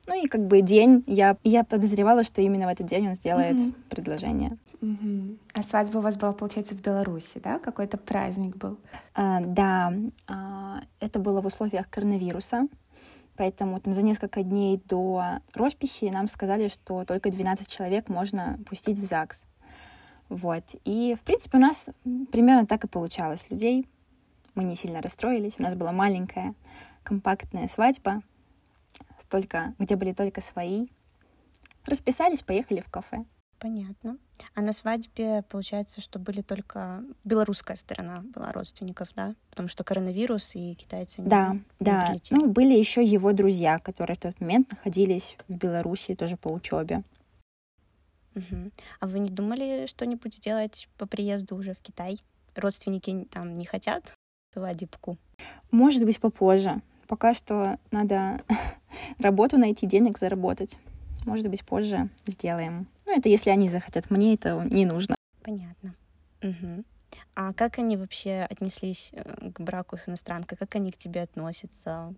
Ну 0.08 0.24
и 0.24 0.28
как 0.28 0.48
бы 0.48 0.62
день. 0.62 1.04
Я, 1.06 1.36
я 1.44 1.66
подозревала, 1.66 2.24
что 2.24 2.42
именно 2.42 2.68
в 2.68 2.70
этот 2.70 2.88
день 2.88 3.10
он 3.10 3.16
сделает 3.16 3.60
угу. 3.60 3.74
предложение. 3.90 4.58
Угу. 4.82 5.38
А 5.54 5.64
свадьба 5.64 6.00
у 6.00 6.02
вас 6.02 6.18
была, 6.18 6.34
получается, 6.34 6.76
в 6.76 6.82
Беларуси, 6.82 7.40
да? 7.44 7.60
Какой-то 7.60 7.98
праздник 7.98 8.58
был? 8.58 8.80
А, 9.14 9.40
да, 9.42 9.94
а, 10.28 10.82
это 11.00 11.20
было 11.20 11.42
в 11.42 11.46
условиях 11.46 11.90
коронавируса. 11.90 12.68
Поэтому 13.38 13.80
там 13.80 13.94
за 13.94 14.02
несколько 14.02 14.44
дней 14.44 14.82
до 14.86 15.40
росписи 15.54 16.06
нам 16.06 16.28
сказали, 16.28 16.68
что 16.68 17.06
только 17.06 17.32
12 17.32 17.68
человек 17.68 18.10
можно 18.10 18.60
пустить 18.68 19.00
в 19.00 19.04
ЗАГС. 19.04 19.46
Вот. 20.30 20.64
И, 20.84 21.16
в 21.20 21.24
принципе, 21.24 21.58
у 21.58 21.62
нас 21.62 21.90
примерно 22.32 22.66
так 22.66 22.84
и 22.84 22.88
получалось 22.88 23.50
людей. 23.50 23.88
Мы 24.56 24.64
не 24.64 24.76
сильно 24.76 25.02
расстроились. 25.02 25.56
У 25.60 25.64
нас 25.64 25.76
была 25.76 25.92
маленькая, 25.92 26.56
компактная 27.04 27.68
свадьба, 27.68 28.22
только, 29.32 29.74
где 29.80 29.96
были 29.96 30.14
только 30.14 30.42
свои. 30.42 30.88
Расписались, 31.86 32.44
поехали 32.44 32.82
в 32.82 32.90
кафе. 32.92 33.26
Понятно. 33.60 34.18
А 34.56 34.62
на 34.62 34.74
свадьбе, 34.74 35.44
получается, 35.50 36.02
что 36.02 36.20
были 36.20 36.42
только 36.42 37.04
белорусская 37.24 37.76
сторона 37.78 38.24
была 38.34 38.52
родственников, 38.52 39.10
да? 39.16 39.36
Потому 39.50 39.68
что 39.68 39.84
коронавирус 39.84 40.56
и 40.56 40.74
китайцы 40.76 41.22
не 41.22 41.30
Да, 41.30 41.54
не 41.54 41.62
да. 41.80 42.08
прилетели. 42.08 42.40
Ну, 42.40 42.48
были 42.48 42.74
еще 42.74 43.04
его 43.04 43.32
друзья, 43.34 43.80
которые 43.80 44.16
в 44.16 44.20
тот 44.20 44.40
момент 44.42 44.72
находились 44.72 45.38
в 45.48 45.54
Беларуси 45.54 46.16
тоже 46.16 46.38
по 46.38 46.50
учебе. 46.50 47.04
Мгм. 48.34 48.72
А 49.00 49.08
вы 49.08 49.20
не 49.20 49.30
думали 49.30 49.86
что-нибудь 49.88 50.36
сделать 50.36 50.88
по 50.98 51.06
приезду 51.06 51.56
уже 51.56 51.74
в 51.74 51.80
Китай? 51.82 52.20
Родственники 52.56 53.28
там 53.32 53.54
не 53.54 53.66
хотят 53.66 54.14
свадебку? 54.54 55.18
Может 55.72 56.06
быть, 56.06 56.20
попозже. 56.20 56.82
Пока 57.08 57.34
что 57.34 57.78
надо 57.92 58.42
работу 59.20 59.58
найти, 59.58 59.86
денег 59.86 60.18
заработать. 60.18 60.78
Может 61.26 61.50
быть, 61.50 61.64
позже 61.66 62.10
сделаем. 62.26 62.88
Ну, 63.06 63.18
это 63.18 63.30
если 63.30 63.50
они 63.50 63.70
захотят. 63.70 64.10
Мне 64.10 64.34
это 64.34 64.68
не 64.72 64.86
нужно. 64.86 65.16
Понятно. 65.44 65.96
Мгм. 66.42 66.86
А 67.36 67.54
как 67.54 67.78
они 67.80 67.98
вообще 67.98 68.48
отнеслись 68.50 69.12
э, 69.14 69.52
к 69.52 69.60
браку 69.60 69.98
с 69.98 70.08
иностранкой? 70.08 70.58
Как 70.58 70.76
они 70.76 70.92
к 70.92 70.98
тебе 70.98 71.22
относятся? 71.22 72.14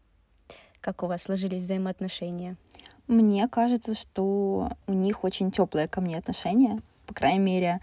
Как 0.82 1.04
у 1.04 1.08
вас 1.08 1.24
сложились 1.24 1.64
взаимоотношения? 1.64 2.58
Мне 3.08 3.48
кажется, 3.48 3.96
что 3.96 4.72
у 4.88 4.94
них 4.94 5.24
очень 5.24 5.52
теплые 5.52 5.88
ко 5.88 6.02
мне 6.02 6.18
отношения. 6.18 6.82
По 7.06 7.14
крайней 7.14 7.40
мере, 7.40 7.80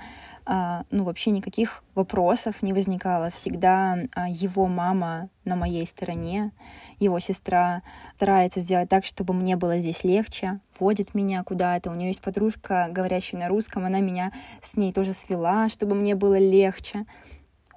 а, 0.46 0.84
ну, 0.90 1.04
вообще 1.04 1.30
никаких 1.30 1.82
вопросов 1.94 2.62
не 2.62 2.72
возникало. 2.72 3.30
Всегда 3.30 3.98
а, 4.14 4.28
его 4.28 4.66
мама 4.66 5.28
на 5.44 5.56
моей 5.56 5.86
стороне, 5.86 6.52
его 6.98 7.20
сестра 7.20 7.82
старается 8.16 8.60
сделать 8.60 8.88
так, 8.88 9.04
чтобы 9.04 9.34
мне 9.34 9.56
было 9.56 9.78
здесь 9.78 10.02
легче, 10.04 10.60
водит 10.78 11.14
меня 11.14 11.44
куда-то. 11.44 11.90
У 11.90 11.94
нее 11.94 12.08
есть 12.08 12.22
подружка, 12.22 12.88
говорящая 12.90 13.40
на 13.40 13.48
русском, 13.48 13.84
она 13.84 14.00
меня 14.00 14.32
с 14.62 14.76
ней 14.76 14.92
тоже 14.92 15.12
свела, 15.12 15.68
чтобы 15.68 15.94
мне 15.94 16.14
было 16.14 16.38
легче. 16.38 17.04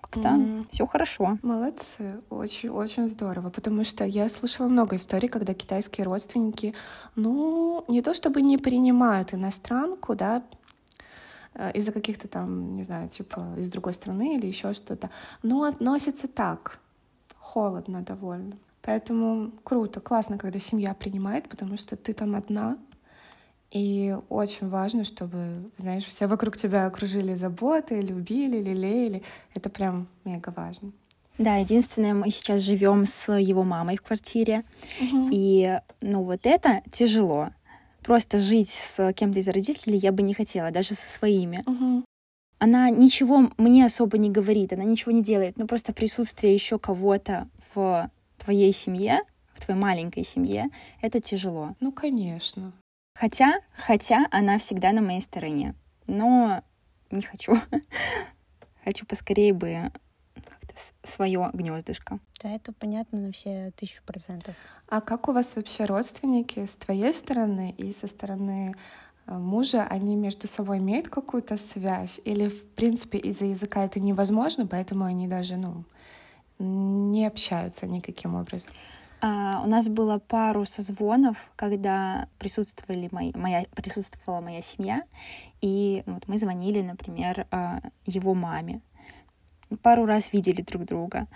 Как-то 0.02 0.30
Мгм. 0.30 0.68
все 0.72 0.86
хорошо. 0.86 1.38
Молодцы, 1.42 2.22
очень-очень 2.30 3.08
здорово, 3.08 3.50
потому 3.50 3.84
что 3.84 4.06
я 4.06 4.30
слышала 4.30 4.68
много 4.68 4.96
историй, 4.96 5.28
когда 5.28 5.54
китайские 5.54 6.06
родственники, 6.06 6.74
ну, 7.16 7.84
не 7.88 8.02
то 8.02 8.14
чтобы 8.14 8.42
не 8.42 8.58
принимают 8.58 9.34
иностранку, 9.34 10.16
да, 10.16 10.44
из-за 11.74 11.92
каких-то 11.92 12.28
там, 12.28 12.76
не 12.76 12.84
знаю, 12.84 13.10
типа 13.10 13.56
из 13.58 13.72
другой 13.72 13.94
страны 13.94 14.38
или 14.38 14.48
еще 14.48 14.74
что-то, 14.74 15.10
но 15.42 15.64
относятся 15.64 16.28
так, 16.28 16.80
холодно 17.38 18.02
довольно. 18.02 18.58
Поэтому 18.82 19.52
круто, 19.64 20.02
классно, 20.02 20.38
когда 20.38 20.60
семья 20.60 20.94
принимает, 20.94 21.48
потому 21.48 21.78
что 21.78 21.96
ты 21.96 22.14
там 22.14 22.36
одна, 22.36 22.78
и 23.74 24.16
очень 24.30 24.70
важно, 24.70 25.04
чтобы, 25.04 25.72
знаешь, 25.78 26.06
все 26.06 26.28
вокруг 26.28 26.58
тебя 26.58 26.86
окружили 26.86 27.34
заботой, 27.34 28.02
любили, 28.02 28.58
лелеяли. 28.62 29.24
Это 29.56 29.72
прям 29.72 30.08
мега 30.26 30.54
важно. 30.56 30.92
Да, 31.40 31.56
единственное, 31.56 32.14
мы 32.14 32.30
сейчас 32.30 32.62
живем 32.62 33.06
с 33.06 33.34
его 33.34 33.64
мамой 33.64 33.98
в 33.98 34.04
квартире. 34.04 34.64
И, 35.32 35.80
ну, 36.02 36.22
вот 36.22 36.42
это 36.44 36.84
тяжело. 36.92 37.50
Просто 38.04 38.40
жить 38.40 38.70
с 38.70 39.14
кем-то 39.14 39.40
из 39.40 39.48
родителей 39.48 39.98
я 39.98 40.12
бы 40.12 40.22
не 40.22 40.34
хотела, 40.34 40.72
даже 40.72 40.94
со 40.94 41.08
своими. 41.08 41.64
Мгм. 41.66 42.06
Она 42.60 42.90
ничего 42.90 43.50
мне 43.58 43.86
особо 43.86 44.18
не 44.18 44.30
говорит, 44.30 44.74
она 44.74 44.84
ничего 44.84 45.12
не 45.12 45.22
делает, 45.22 45.58
но 45.58 45.68
просто 45.68 45.94
присутствие 45.94 46.54
еще 46.54 46.80
кого-то 46.80 47.50
в 47.74 48.10
твоей 48.38 48.74
семье, 48.74 49.20
в 49.54 49.66
твоей 49.66 49.80
маленькой 49.80 50.24
семье, 50.24 50.70
это 51.02 51.20
тяжело. 51.20 51.76
Ну, 51.80 51.92
конечно. 51.92 52.74
Хотя, 53.16 53.60
хотя 53.74 54.28
она 54.32 54.58
всегда 54.58 54.92
на 54.92 55.02
моей 55.02 55.22
стороне, 55.22 55.76
но 56.08 56.62
не 57.12 57.22
хочу. 57.22 57.58
Хочу 58.84 59.06
поскорее 59.06 59.54
бы 59.54 59.92
свое 61.04 61.50
гнездышко. 61.54 62.20
Да, 62.42 62.50
это 62.50 62.74
понятно 62.74 63.20
на 63.20 63.32
все 63.32 63.72
тысячу 63.76 64.04
процентов. 64.04 64.56
А 64.90 65.02
как 65.02 65.28
у 65.28 65.32
вас 65.32 65.56
вообще 65.56 65.86
родственники 65.86 66.66
с 66.66 66.76
твоей 66.76 67.14
стороны 67.14 67.74
и 67.78 67.94
со 67.94 68.08
стороны 68.08 68.76
э, 69.26 69.38
мужа, 69.38 69.86
они 69.90 70.16
между 70.16 70.48
собой 70.48 70.80
имеют 70.80 71.10
какую-то 71.10 71.58
связь? 71.58 72.20
Или, 72.26 72.50
в 72.50 72.68
принципе, 72.76 73.18
из-за 73.18 73.46
языка 73.46 73.86
это 73.86 74.00
невозможно, 74.00 74.68
поэтому 74.68 75.06
они 75.06 75.28
даже, 75.28 75.58
ну, 75.58 75.84
не 76.60 77.26
общаются 77.26 77.88
никаким 77.88 78.36
образом? 78.36 78.72
А, 79.26 79.62
у 79.64 79.68
нас 79.68 79.88
было 79.88 80.20
пару 80.20 80.66
созвонов, 80.66 81.50
когда 81.56 82.28
присутствовали 82.40 83.08
мои, 83.12 83.32
моя, 83.36 83.66
присутствовала 83.74 84.42
моя 84.42 84.62
семья, 84.62 85.04
и 85.62 86.04
вот 86.06 86.28
мы 86.28 86.38
звонили, 86.38 86.82
например, 86.82 87.48
а, 87.50 87.80
его 88.06 88.34
маме. 88.34 88.82
Пару 89.82 90.06
раз 90.06 90.32
видели 90.34 90.62
друг 90.62 90.86
друга. 90.86 91.28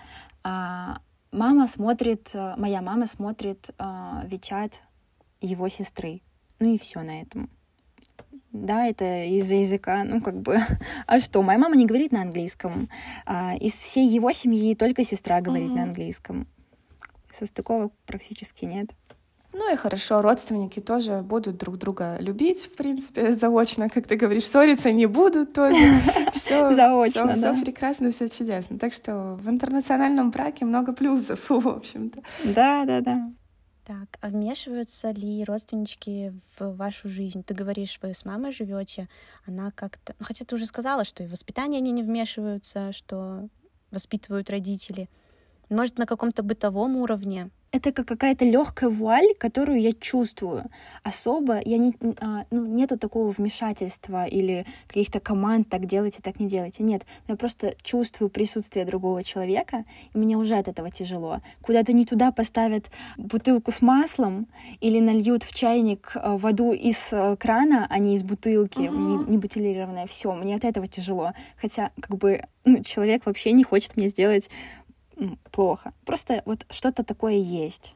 А 0.42 1.00
мама 1.32 1.68
смотрит, 1.68 2.30
а, 2.34 2.56
моя 2.56 2.82
мама 2.82 3.06
смотрит 3.06 3.70
а, 3.78 4.22
Вичат 4.26 4.82
его 5.40 5.68
сестры. 5.68 6.20
Ну 6.58 6.74
и 6.74 6.78
все 6.78 7.02
на 7.02 7.22
этом. 7.22 7.50
Да, 8.52 8.86
это 8.86 9.24
из-за 9.24 9.56
языка, 9.56 10.04
ну 10.04 10.20
как 10.20 10.40
бы. 10.40 10.58
А 11.06 11.20
что, 11.20 11.42
моя 11.42 11.58
мама 11.58 11.76
не 11.76 11.86
говорит 11.86 12.12
на 12.12 12.22
английском. 12.22 12.88
А, 13.26 13.54
из 13.56 13.78
всей 13.78 14.08
его 14.08 14.32
семьи 14.32 14.74
только 14.74 15.04
сестра 15.04 15.40
говорит 15.40 15.68
на 15.68 15.82
Мгм. 15.82 15.82
английском. 15.90 16.46
Состыковок 17.32 17.92
практически 18.06 18.64
нет. 18.64 18.90
Ну 19.52 19.72
и 19.72 19.76
хорошо, 19.76 20.20
родственники 20.20 20.80
тоже 20.80 21.22
будут 21.22 21.56
друг 21.56 21.78
друга 21.78 22.18
любить, 22.20 22.66
в 22.66 22.74
принципе, 22.76 23.34
заочно, 23.34 23.88
как 23.88 24.06
ты 24.06 24.16
говоришь, 24.16 24.46
ссориться 24.46 24.92
не 24.92 25.06
будут 25.06 25.52
тоже. 25.52 25.76
Все 26.32 26.72
Заочно, 26.74 27.32
все 27.32 27.54
да. 27.54 27.60
прекрасно, 27.60 28.10
все 28.10 28.28
чудесно. 28.28 28.78
Так 28.78 28.92
что 28.92 29.38
в 29.42 29.48
интернациональном 29.48 30.30
браке 30.30 30.64
много 30.64 30.92
плюсов, 30.92 31.40
в 31.48 31.68
общем-то. 31.68 32.22
Да, 32.44 32.84
да, 32.84 33.00
да. 33.00 33.32
Так, 33.84 34.18
а 34.20 34.28
вмешиваются 34.28 35.10
ли 35.12 35.42
родственнички 35.44 36.34
в 36.58 36.76
вашу 36.76 37.08
жизнь? 37.08 37.42
Ты 37.42 37.54
говоришь, 37.54 37.98
вы 38.02 38.12
с 38.12 38.26
мамой 38.26 38.52
живете, 38.52 39.08
она 39.46 39.70
как-то... 39.70 40.14
Ну, 40.18 40.26
хотя 40.26 40.44
ты 40.44 40.54
уже 40.54 40.66
сказала, 40.66 41.04
что 41.04 41.22
и 41.22 41.26
в 41.26 41.30
воспитание 41.30 41.78
они 41.78 41.90
не 41.92 42.02
вмешиваются, 42.02 42.92
что 42.92 43.48
воспитывают 43.90 44.50
родители. 44.50 45.08
Может, 45.70 45.96
на 45.96 46.04
каком-то 46.04 46.42
бытовом 46.42 46.96
уровне? 46.96 47.50
Это 47.70 47.92
как 47.92 48.08
какая-то 48.08 48.46
легкая 48.46 48.88
вуаль, 48.88 49.34
которую 49.38 49.80
я 49.80 49.92
чувствую. 49.92 50.64
Особо 51.02 51.60
я 51.64 51.76
не, 51.76 51.94
а, 52.20 52.44
ну, 52.50 52.64
нету 52.64 52.98
такого 52.98 53.30
вмешательства 53.30 54.24
или 54.24 54.64
каких-то 54.86 55.20
команд 55.20 55.68
так 55.68 55.84
делайте, 55.84 56.22
так 56.22 56.40
не 56.40 56.46
делайте. 56.48 56.82
Нет, 56.82 57.02
но 57.26 57.34
я 57.34 57.36
просто 57.36 57.74
чувствую 57.82 58.30
присутствие 58.30 58.86
другого 58.86 59.22
человека, 59.22 59.84
и 60.14 60.18
мне 60.18 60.36
уже 60.38 60.54
от 60.54 60.66
этого 60.68 60.90
тяжело. 60.90 61.42
Куда-то 61.60 61.92
не 61.92 62.06
туда 62.06 62.32
поставят 62.32 62.86
бутылку 63.18 63.70
с 63.70 63.82
маслом 63.82 64.46
или 64.80 64.98
нальют 64.98 65.42
в 65.42 65.52
чайник 65.54 66.12
а, 66.14 66.38
воду 66.38 66.72
из 66.72 67.10
а, 67.12 67.36
крана, 67.36 67.86
а 67.90 67.98
не 67.98 68.14
из 68.14 68.22
бутылки, 68.22 68.78
Мгм. 68.88 69.26
не, 69.26 69.32
не 69.32 69.38
бутилированная. 69.38 70.06
Все, 70.06 70.32
мне 70.32 70.56
от 70.56 70.64
этого 70.64 70.86
тяжело. 70.86 71.32
Хотя, 71.60 71.90
как 72.00 72.16
бы, 72.16 72.42
ну, 72.64 72.82
человек 72.82 73.26
вообще 73.26 73.52
не 73.52 73.62
хочет 73.64 73.96
мне 73.98 74.08
сделать 74.08 74.48
плохо. 75.50 75.92
Просто 76.04 76.42
вот 76.44 76.66
что-то 76.70 77.04
такое 77.04 77.34
есть. 77.34 77.94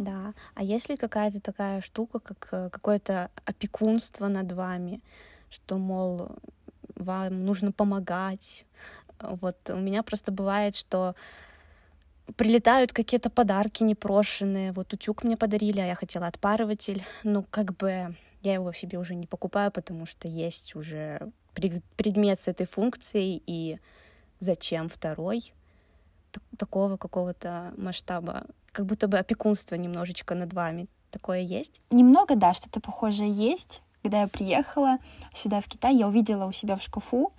Да. 0.00 0.34
А 0.54 0.62
есть 0.62 0.88
ли 0.88 0.96
какая-то 0.96 1.40
такая 1.40 1.80
штука, 1.82 2.18
как 2.18 2.48
э, 2.52 2.70
какое-то 2.70 3.30
опекунство 3.44 4.28
над 4.28 4.52
вами, 4.52 5.00
что, 5.50 5.78
мол, 5.78 6.30
вам 6.96 7.44
нужно 7.44 7.72
помогать? 7.72 8.64
Вот 9.20 9.56
у 9.70 9.76
меня 9.76 10.02
просто 10.02 10.32
бывает, 10.32 10.76
что 10.76 11.14
прилетают 12.36 12.92
какие-то 12.92 13.30
подарки 13.30 13.82
непрошенные. 13.82 14.72
Вот 14.72 14.92
утюг 14.92 15.24
мне 15.24 15.36
подарили, 15.36 15.80
а 15.80 15.86
я 15.86 15.94
хотела 15.94 16.26
отпарыватель. 16.26 17.04
Ну, 17.22 17.44
как 17.50 17.76
бы 17.76 18.16
я 18.42 18.54
его 18.54 18.72
себе 18.72 18.98
уже 18.98 19.14
не 19.14 19.26
покупаю, 19.26 19.70
потому 19.70 20.06
что 20.06 20.28
есть 20.28 20.74
уже 20.74 21.30
пред- 21.54 21.84
предмет 21.96 22.40
с 22.40 22.48
этой 22.48 22.66
функцией, 22.66 23.42
и 23.46 23.78
зачем 24.40 24.88
второй? 24.88 25.52
Так- 26.34 26.42
Такого 26.58 26.96
какого-то 26.96 27.72
масштаба, 27.76 28.44
как 28.72 28.86
будто 28.86 29.06
бы 29.08 29.18
опекунство 29.18 29.76
немножечко 29.76 30.34
над 30.34 30.52
вами. 30.52 30.86
Такое 31.10 31.40
есть? 31.40 31.80
Немного, 31.90 32.34
да, 32.34 32.54
что-то 32.54 32.80
похожее 32.80 33.30
есть. 33.30 33.82
Когда 34.02 34.22
я 34.22 34.26
приехала 34.26 34.98
сюда, 35.32 35.60
в 35.60 35.66
Китай, 35.66 35.94
я 35.96 36.08
увидела 36.08 36.44
у 36.46 36.52
себя 36.52 36.74
в 36.76 36.82
шкафу 36.82 37.32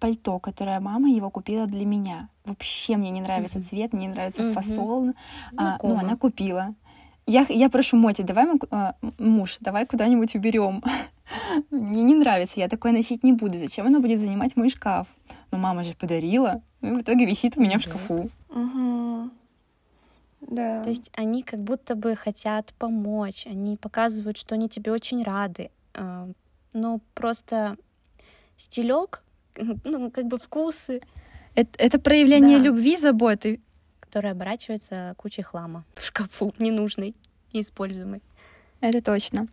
пальто, 0.00 0.38
которое 0.40 0.80
мама 0.80 1.08
его 1.10 1.30
купила 1.30 1.66
для 1.66 1.86
меня. 1.86 2.28
Вообще 2.44 2.96
мне 2.96 3.10
не 3.10 3.20
нравится 3.20 3.58
Мгм. 3.58 3.66
цвет, 3.66 3.92
мне 3.92 4.06
не 4.06 4.12
нравится 4.12 4.42
Мгм. 4.42 4.54
фасон. 4.54 5.14
А, 5.56 5.78
ну, 5.82 5.96
она 5.98 6.16
купила. 6.16 6.74
Я, 7.26 7.46
я 7.48 7.68
прошу 7.70 7.96
Моти, 7.96 8.22
давай 8.22 8.46
мы, 8.46 8.58
а, 8.70 8.94
муж, 9.18 9.58
давай 9.60 9.86
куда-нибудь 9.86 10.34
уберем. 10.34 10.82
Мне 11.70 12.02
не 12.02 12.14
нравится, 12.14 12.58
я 12.58 12.68
такое 12.68 12.92
носить 12.92 13.22
не 13.22 13.32
буду. 13.32 13.56
Зачем 13.58 13.86
она 13.86 14.00
будет 14.00 14.18
занимать 14.18 14.56
мой 14.56 14.68
шкаф? 14.70 15.06
Но 15.50 15.58
мама 15.58 15.84
же 15.84 15.94
подарила. 15.94 16.62
Ну, 16.80 16.94
и 16.94 16.98
в 16.98 17.02
итоге 17.02 17.26
висит 17.26 17.56
у 17.56 17.60
меня 17.60 17.78
в 17.78 17.82
шкафу. 17.82 18.30
Мгм. 18.48 19.32
Да. 20.40 20.82
То 20.82 20.90
есть 20.90 21.10
они 21.14 21.42
как 21.42 21.60
будто 21.60 21.94
бы 21.94 22.16
хотят 22.16 22.72
помочь, 22.78 23.46
они 23.46 23.76
показывают, 23.76 24.36
что 24.38 24.54
они 24.54 24.68
тебе 24.68 24.92
очень 24.92 25.22
рады. 25.22 25.70
А, 25.94 26.28
Но 26.72 27.00
просто 27.14 27.76
стилек, 28.56 29.22
ну, 29.84 30.10
как 30.10 30.26
бы 30.26 30.38
вкусы. 30.38 31.00
Это, 31.54 31.70
это 31.78 32.00
проявление 32.00 32.58
да. 32.58 32.64
любви, 32.64 32.96
заботы. 32.96 33.60
Которая 34.00 34.32
оборачивается 34.32 35.14
кучей 35.16 35.42
хлама 35.42 35.84
в 35.94 36.04
шкафу, 36.04 36.54
ненужной, 36.58 37.14
неиспользуемой. 37.52 38.22
Это 38.80 39.02
точно. 39.02 39.46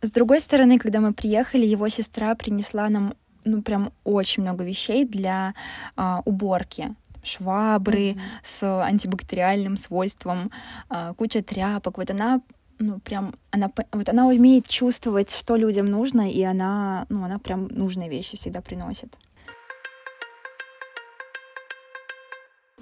С 0.00 0.10
другой 0.10 0.40
стороны, 0.40 0.78
когда 0.78 1.00
мы 1.00 1.14
приехали, 1.14 1.64
его 1.64 1.88
сестра 1.88 2.34
принесла 2.34 2.88
нам 2.88 3.14
ну 3.44 3.62
прям 3.62 3.92
очень 4.04 4.42
много 4.42 4.64
вещей 4.64 5.04
для 5.04 5.54
а, 5.96 6.22
уборки 6.24 6.94
швабры 7.22 8.10
mm-hmm. 8.10 8.20
с 8.42 8.82
антибактериальным 8.82 9.76
свойством, 9.76 10.50
а, 10.88 11.14
куча 11.14 11.42
тряпок. 11.42 11.98
Вот 11.98 12.10
она 12.10 12.40
ну, 12.78 12.98
прям, 12.98 13.34
она, 13.52 13.70
вот 13.92 14.08
она 14.08 14.26
умеет 14.26 14.66
чувствовать, 14.66 15.30
что 15.30 15.56
людям 15.56 15.86
нужно, 15.86 16.30
и 16.30 16.42
она, 16.42 17.06
ну, 17.08 17.24
она 17.24 17.38
прям 17.38 17.68
нужные 17.68 18.08
вещи 18.08 18.36
всегда 18.36 18.60
приносит. 18.60 19.16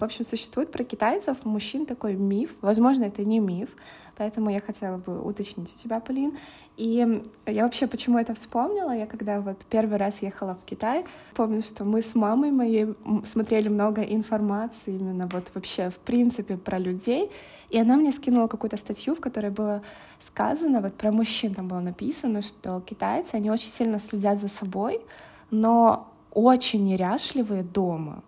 В 0.01 0.03
общем, 0.03 0.25
существует 0.25 0.73
про 0.73 0.83
китайцев 0.83 1.45
мужчин 1.45 1.85
такой 1.85 2.15
миф. 2.15 2.55
Возможно, 2.63 3.05
это 3.05 3.23
не 3.23 3.39
миф, 3.39 3.69
поэтому 4.17 4.49
я 4.49 4.61
хотела 4.61 4.97
бы 4.97 5.21
уточнить 5.21 5.71
у 5.75 5.77
тебя, 5.77 6.01
Полин. 6.01 6.39
И 6.79 7.23
я 7.47 7.65
вообще 7.65 7.87
почему 7.87 8.19
это 8.19 8.35
вспомнила? 8.35 8.93
Я 8.97 9.05
когда 9.05 9.43
вот 9.43 9.59
первый 9.69 9.99
раз 9.99 10.23
ехала 10.23 10.55
в 10.55 10.65
Китай, 10.65 11.05
помню, 11.35 11.61
что 11.61 11.85
мы 11.85 12.01
с 12.01 12.15
мамой 12.15 12.51
моей 12.51 12.95
смотрели 13.25 13.69
много 13.69 14.01
информации 14.01 14.97
именно 14.97 15.29
вот 15.31 15.51
вообще 15.53 15.91
в 15.91 15.97
принципе 15.97 16.57
про 16.57 16.79
людей, 16.79 17.31
и 17.69 17.79
она 17.79 17.97
мне 17.97 18.11
скинула 18.11 18.47
какую-то 18.47 18.79
статью, 18.79 19.15
в 19.15 19.21
которой 19.21 19.51
было 19.51 19.83
сказано, 20.27 20.81
вот 20.81 20.95
про 20.95 21.13
мужчин 21.13 21.53
там 21.53 21.69
было 21.69 21.81
написано, 21.81 22.41
что 22.41 22.81
китайцы, 22.81 23.35
они 23.35 23.51
очень 23.51 23.69
сильно 23.69 24.01
следят 24.01 24.41
за 24.41 24.49
собой, 24.49 25.03
но 25.51 26.09
очень 26.33 26.87
неряшливые 26.87 27.63
дома 27.63 28.23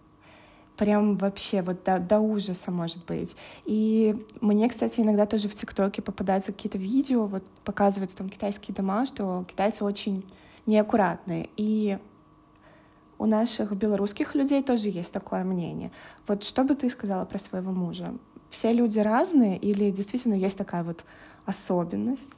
прям 0.82 1.14
вообще 1.14 1.62
вот 1.62 1.84
до, 1.84 2.00
до 2.00 2.18
ужаса 2.18 2.72
может 2.72 3.04
быть. 3.04 3.36
И 3.64 4.16
мне, 4.40 4.68
кстати, 4.68 4.98
иногда 4.98 5.26
тоже 5.26 5.48
в 5.48 5.54
ТикТоке 5.54 6.02
попадаются 6.02 6.52
какие-то 6.52 6.76
видео, 6.76 7.26
вот 7.26 7.44
показываются 7.62 8.16
там 8.16 8.28
китайские 8.28 8.74
дома, 8.74 9.06
что 9.06 9.44
китайцы 9.46 9.84
очень 9.84 10.24
неаккуратные. 10.66 11.50
И 11.56 11.98
у 13.16 13.26
наших 13.26 13.76
белорусских 13.76 14.34
людей 14.34 14.60
тоже 14.60 14.88
есть 14.88 15.12
такое 15.12 15.44
мнение. 15.44 15.92
Вот 16.26 16.42
что 16.42 16.64
бы 16.64 16.74
ты 16.74 16.90
сказала 16.90 17.26
про 17.26 17.38
своего 17.38 17.70
мужа? 17.70 18.12
Все 18.50 18.72
люди 18.72 18.98
разные 18.98 19.58
или 19.58 19.88
действительно 19.92 20.34
есть 20.34 20.56
такая 20.56 20.82
вот 20.82 21.04
особенность? 21.46 22.32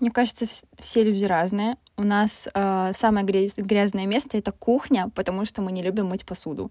Мне 0.00 0.10
кажется, 0.10 0.46
все 0.78 1.02
люди 1.02 1.26
разные. 1.26 1.76
У 1.96 2.04
нас 2.04 2.48
э, 2.54 2.92
самое 2.94 3.26
грязное 3.26 4.06
место 4.06 4.38
это 4.38 4.52
кухня, 4.52 5.10
потому 5.14 5.44
что 5.44 5.62
мы 5.62 5.72
не 5.72 5.82
любим 5.82 6.06
мыть 6.06 6.24
посуду. 6.24 6.70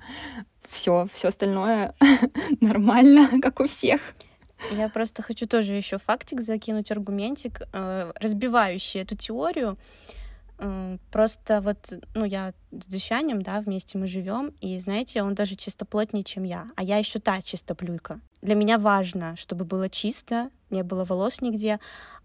Все, 0.67 1.07
все 1.13 1.27
остальное 1.27 1.93
нормально, 2.61 3.29
как 3.41 3.59
у 3.59 3.67
всех. 3.67 4.01
Я 4.71 4.89
просто 4.89 5.23
хочу 5.23 5.47
тоже 5.47 5.73
еще 5.73 5.97
фактик 5.97 6.41
закинуть, 6.41 6.91
аргументик, 6.91 7.61
э, 7.73 8.11
разбивающий 8.15 9.01
эту 9.01 9.15
теорию. 9.15 9.77
Э, 10.57 10.97
просто 11.11 11.61
вот, 11.61 11.93
ну, 12.15 12.25
я 12.25 12.53
с 12.71 12.87
Дыщанем, 12.87 13.41
да, 13.41 13.61
вместе 13.61 13.97
мы 13.97 14.07
живем, 14.07 14.53
и, 14.61 14.77
знаете, 14.79 15.23
он 15.23 15.35
даже 15.35 15.55
чистоплотнее, 15.55 16.23
чем 16.23 16.43
я, 16.43 16.67
а 16.75 16.83
я 16.83 16.97
еще 16.97 17.19
та 17.19 17.41
чистоплюйка. 17.41 18.19
Для 18.41 18.55
меня 18.55 18.77
важно, 18.77 19.35
чтобы 19.35 19.65
было 19.65 19.89
чисто, 19.89 20.49
не 20.71 20.83
было 20.83 21.05
волос 21.05 21.41
нигде, 21.41 21.79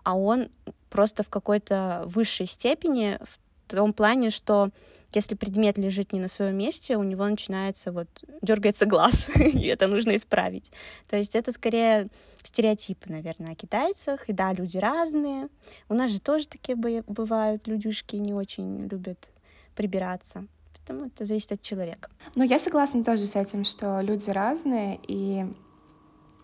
а 0.04 0.16
он 0.16 0.48
просто 0.90 1.22
в 1.22 1.28
какой-то 1.28 2.04
высшей 2.06 2.46
степени, 2.46 3.18
в 3.22 3.38
том 3.68 3.92
плане, 3.92 4.30
что 4.30 4.70
если 5.12 5.34
предмет 5.34 5.78
лежит 5.78 6.12
не 6.12 6.20
на 6.20 6.28
своем 6.28 6.56
месте, 6.56 6.96
у 6.96 7.02
него 7.02 7.26
начинается 7.26 7.92
вот 7.92 8.08
дергается 8.42 8.86
глаз, 8.86 9.28
и 9.36 9.66
это 9.66 9.86
нужно 9.86 10.16
исправить. 10.16 10.70
То 11.08 11.16
есть 11.16 11.34
это 11.34 11.52
скорее 11.52 12.08
стереотипы, 12.42 13.10
наверное, 13.10 13.52
о 13.52 13.54
китайцах. 13.54 14.28
И 14.28 14.32
да, 14.32 14.52
люди 14.52 14.78
разные. 14.78 15.48
У 15.88 15.94
нас 15.94 16.10
же 16.10 16.20
тоже 16.20 16.46
такие 16.46 16.76
бывают 16.76 17.66
людюшки 17.66 18.16
не 18.16 18.34
очень 18.34 18.86
любят 18.86 19.30
прибираться. 19.74 20.46
Поэтому 20.72 21.06
это 21.06 21.24
зависит 21.24 21.52
от 21.52 21.62
человека. 21.62 22.10
Ну, 22.34 22.44
я 22.44 22.58
согласна 22.58 23.02
тоже 23.02 23.26
с 23.26 23.34
этим, 23.36 23.64
что 23.64 24.00
люди 24.00 24.30
разные, 24.30 25.00
и 25.08 25.46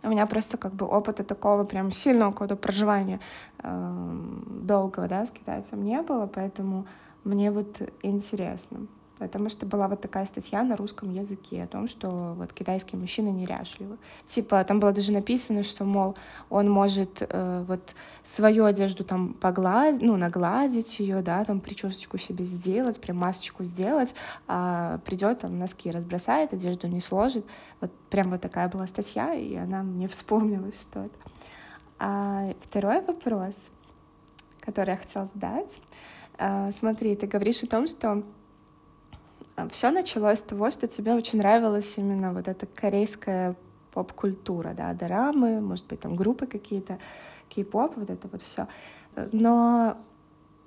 у 0.02 0.08
меня 0.08 0.26
просто 0.26 0.56
как 0.58 0.74
бы 0.74 0.86
опыта 0.86 1.24
такого 1.24 1.64
прям 1.64 1.90
сильного 1.90 2.32
какого-то 2.32 2.56
проживания 2.56 3.20
э, 3.62 4.16
долгого, 4.62 5.08
да, 5.08 5.26
с 5.26 5.30
китайцем 5.30 5.84
не 5.84 6.02
было, 6.02 6.26
поэтому 6.26 6.86
мне 7.24 7.50
вот 7.50 7.80
интересно. 8.02 8.86
Потому 9.22 9.48
что 9.48 9.66
была 9.66 9.86
вот 9.86 10.00
такая 10.00 10.26
статья 10.26 10.64
на 10.64 10.76
русском 10.76 11.08
языке 11.14 11.62
о 11.62 11.68
том, 11.68 11.86
что 11.86 12.34
вот 12.36 12.52
китайские 12.52 13.00
мужчины 13.00 13.28
неряшливы. 13.28 13.96
Типа 14.26 14.64
там 14.64 14.80
было 14.80 14.92
даже 14.92 15.12
написано, 15.12 15.62
что, 15.62 15.84
мол, 15.84 16.16
он 16.50 16.68
может 16.68 17.22
э, 17.22 17.64
вот 17.68 17.94
свою 18.24 18.64
одежду 18.64 19.04
там 19.04 19.34
погладить, 19.34 20.02
ну, 20.02 20.16
нагладить 20.16 20.98
ее, 20.98 21.22
да, 21.22 21.44
там 21.44 21.60
причесочку 21.60 22.18
себе 22.18 22.44
сделать, 22.44 23.00
прям 23.00 23.18
масочку 23.18 23.62
сделать, 23.62 24.12
а 24.48 24.98
придет 25.04 25.38
там 25.40 25.56
носки 25.56 25.92
разбросает, 25.92 26.52
одежду 26.52 26.88
не 26.88 27.00
сложит. 27.00 27.46
Вот 27.80 27.92
прям 28.10 28.30
вот 28.30 28.40
такая 28.40 28.68
была 28.68 28.88
статья, 28.88 29.34
и 29.34 29.54
она 29.54 29.84
мне 29.84 30.08
вспомнилась 30.08 30.80
что-то. 30.80 31.16
А 32.00 32.52
второй 32.60 33.02
вопрос, 33.02 33.54
который 34.60 34.90
я 34.90 34.96
хотела 34.96 35.28
задать. 35.32 35.80
А, 36.38 36.72
смотри, 36.72 37.14
ты 37.14 37.28
говоришь 37.28 37.62
о 37.62 37.68
том, 37.68 37.86
что 37.86 38.24
все 39.70 39.90
началось 39.90 40.38
с 40.38 40.42
того, 40.42 40.70
что 40.70 40.86
тебе 40.86 41.14
очень 41.14 41.38
нравилась 41.38 41.94
именно 41.98 42.32
вот 42.32 42.48
эта 42.48 42.66
корейская 42.66 43.54
поп-культура, 43.92 44.74
да, 44.74 44.92
дорамы, 44.94 45.60
может 45.60 45.86
быть, 45.86 46.00
там 46.00 46.16
группы 46.16 46.46
какие-то, 46.46 46.98
кей-поп, 47.48 47.96
вот 47.96 48.10
это 48.10 48.28
вот 48.28 48.42
все. 48.42 48.66
Но 49.32 49.98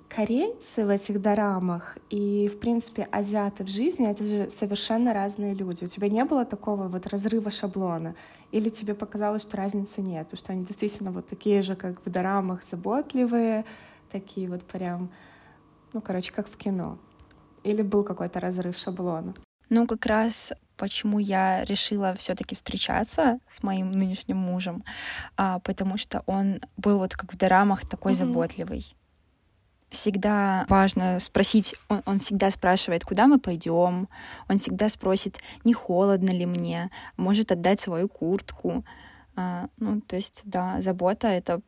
корейцы 0.08 0.86
в 0.86 0.88
этих 0.88 1.20
дорамах 1.20 1.98
и, 2.10 2.48
в 2.48 2.58
принципе, 2.60 3.08
азиаты 3.10 3.64
в 3.64 3.68
жизни— 3.68 4.08
это 4.10 4.24
же 4.24 4.50
совершенно 4.50 5.12
разные 5.12 5.54
люди. 5.54 5.84
У 5.84 5.88
тебя 5.88 6.08
не 6.08 6.24
было 6.24 6.44
такого 6.44 6.88
вот 6.88 7.06
разрыва 7.08 7.50
шаблона? 7.50 8.14
Или 8.52 8.68
тебе 8.68 8.94
показалось, 8.94 9.42
что 9.42 9.56
разницы 9.56 10.00
нет, 10.00 10.30
что 10.34 10.52
они 10.52 10.64
действительно 10.64 11.10
вот 11.10 11.26
такие 11.26 11.62
же, 11.62 11.74
как 11.74 12.00
в 12.04 12.10
дорамах, 12.10 12.62
заботливые, 12.70 13.64
такие 14.12 14.48
вот 14.48 14.62
прям, 14.62 15.10
ну, 15.92 16.00
короче, 16.00 16.32
как 16.32 16.48
в 16.48 16.56
кино? 16.56 16.98
Или 17.66 17.82
был 17.82 18.04
какой-то 18.04 18.38
разрыв 18.40 18.78
шаблона? 18.78 19.34
Ну, 19.70 19.86
как 19.86 20.06
раз 20.06 20.52
почему 20.76 21.18
я 21.18 21.64
решила 21.64 22.14
все-таки 22.14 22.54
встречаться 22.54 23.40
с 23.50 23.62
моим 23.62 23.90
нынешним 23.90 24.36
мужем, 24.36 24.84
а, 25.36 25.58
потому 25.60 25.96
что 25.96 26.22
он 26.26 26.60
был 26.76 26.98
вот 26.98 27.14
как 27.14 27.32
в 27.32 27.36
дорамах 27.36 27.88
такой 27.88 28.12
mm-hmm. 28.12 28.26
заботливый. 28.26 28.96
Всегда 29.88 30.66
важно 30.68 31.18
спросить, 31.18 31.74
он, 31.88 32.02
он 32.06 32.18
всегда 32.20 32.50
спрашивает, 32.50 33.04
куда 33.04 33.26
мы 33.26 33.40
пойдем, 33.40 34.08
он 34.48 34.58
всегда 34.58 34.88
спросит, 34.88 35.38
не 35.64 35.72
холодно 35.72 36.30
ли 36.30 36.46
мне, 36.46 36.90
может 37.16 37.50
отдать 37.50 37.80
свою 37.80 38.08
куртку. 38.08 38.84
А, 39.34 39.68
ну, 39.78 40.00
то 40.00 40.16
есть, 40.16 40.42
да, 40.44 40.80
забота— 40.80 41.28
это 41.28 41.60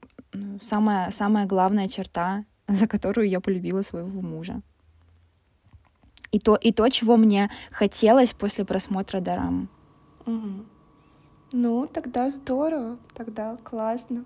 самая, 0.60 1.10
самая 1.10 1.46
главная 1.46 1.88
черта, 1.88 2.44
за 2.68 2.86
которую 2.86 3.28
я 3.28 3.40
полюбила 3.40 3.82
своего 3.82 4.20
мужа 4.20 4.62
и 6.32 6.38
то, 6.38 6.56
и 6.56 6.72
то, 6.72 6.88
чего 6.88 7.16
мне 7.16 7.50
хотелось 7.70 8.32
после 8.32 8.64
просмотра 8.64 9.20
Дорам. 9.20 9.68
Угу. 10.26 10.64
Ну, 11.52 11.86
тогда 11.86 12.30
здорово, 12.30 12.98
тогда 13.14 13.56
классно. 13.56 14.24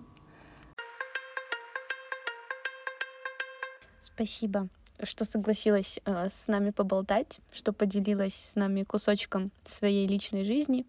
Спасибо, 4.01 4.69
что 5.03 5.25
согласилась 5.25 5.99
э, 6.05 6.29
с 6.29 6.49
нами 6.49 6.71
поболтать, 6.71 7.41
что 7.53 7.73
поделилась 7.73 8.35
с 8.35 8.57
нами 8.57 8.83
кусочком 8.83 9.51
своей 9.65 10.07
личной 10.07 10.45
жизни. 10.45 10.85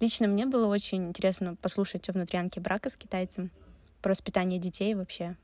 Лично 0.00 0.26
мне 0.28 0.46
было 0.46 0.66
очень 0.66 1.08
интересно 1.08 1.56
послушать 1.56 2.08
о 2.08 2.12
внутрянке 2.12 2.60
брака 2.60 2.90
с 2.90 2.96
китайцем, 2.96 3.50
про 4.02 4.10
воспитание 4.10 4.60
детей 4.60 4.94
вообще 4.94 5.36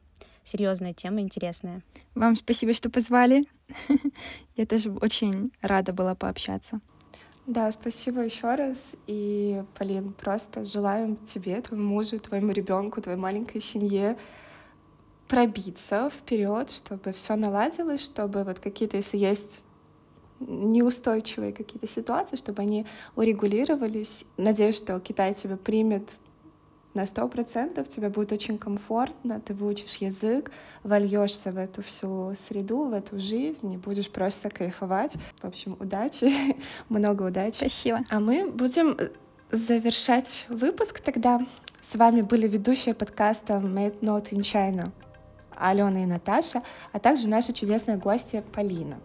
серьезная 0.45 0.95
тема, 0.95 1.20
интересная. 1.20 1.82
Вам 2.14 2.36
спасибо, 2.36 2.72
что 2.72 2.90
позвали. 2.90 3.45
Я 4.57 4.66
тоже 4.66 4.92
очень 4.92 5.53
рада 5.62 5.92
была 5.92 6.14
пообщаться. 6.14 6.80
Да, 7.47 7.70
спасибо 7.72 8.22
еще 8.22 8.55
раз. 8.55 8.92
И, 9.07 9.62
Полин, 9.78 10.12
просто 10.12 10.64
желаем 10.64 11.16
тебе, 11.26 11.61
твоему 11.61 11.86
мужу, 11.86 12.18
твоему 12.18 12.53
ребенку, 12.53 13.03
твоей 13.03 13.18
маленькой 13.18 13.61
семье 13.61 14.16
пробиться 15.28 16.11
вперед, 16.11 16.70
чтобы 16.70 17.12
все 17.12 17.36
наладилось, 17.36 18.03
чтобы 18.03 18.45
вот 18.45 18.61
какие-то, 18.61 18.97
если 18.97 19.18
есть 19.18 19.62
неустойчивые 20.40 21.53
какие-то 21.53 21.88
ситуации, 21.88 22.36
чтобы 22.36 22.62
они 22.62 22.86
урегулировались. 23.16 24.24
Надеюсь, 24.36 24.76
что 24.76 24.99
Китай 25.01 25.34
тебя 25.34 25.57
примет 25.57 26.16
на 26.95 27.07
сто 27.07 27.28
процентов 27.28 27.88
тебе 27.88 28.09
будет 28.09 28.32
очень 28.32 28.57
комфортно, 28.57 29.40
ты 29.40 29.53
выучишь 29.53 29.97
язык, 29.97 30.51
вольешься 30.82 31.53
в 31.53 31.59
эту 31.59 31.82
всю 31.82 32.32
среду, 32.49 32.84
в 32.84 32.92
эту 32.92 33.20
жизнь 33.20 33.72
и 33.72 33.76
будешь 33.76 34.11
просто 34.11 34.49
кайфовать. 34.49 35.14
В 35.40 35.45
общем, 35.45 35.76
удачи, 35.80 36.32
много 36.88 37.24
удачи. 37.24 37.57
Спасибо. 37.57 38.01
А 38.11 38.20
мы 38.20 38.51
будем 38.51 38.97
завершать 39.51 40.47
выпуск 40.49 41.01
тогда. 41.01 41.40
С 41.82 41.97
вами 41.97 42.22
были 42.22 42.49
ведущие 42.49 42.95
подкаста 42.95 43.55
Made 43.55 44.01
Not 44.01 44.30
in 44.30 44.40
China 44.40 44.90
Алена 45.57 46.03
и 46.03 46.07
Наташа, 46.07 46.62
а 46.92 46.99
также 46.99 47.28
наши 47.28 47.53
чудесные 47.53 47.97
гости 47.97 48.42
Полина. 48.53 48.99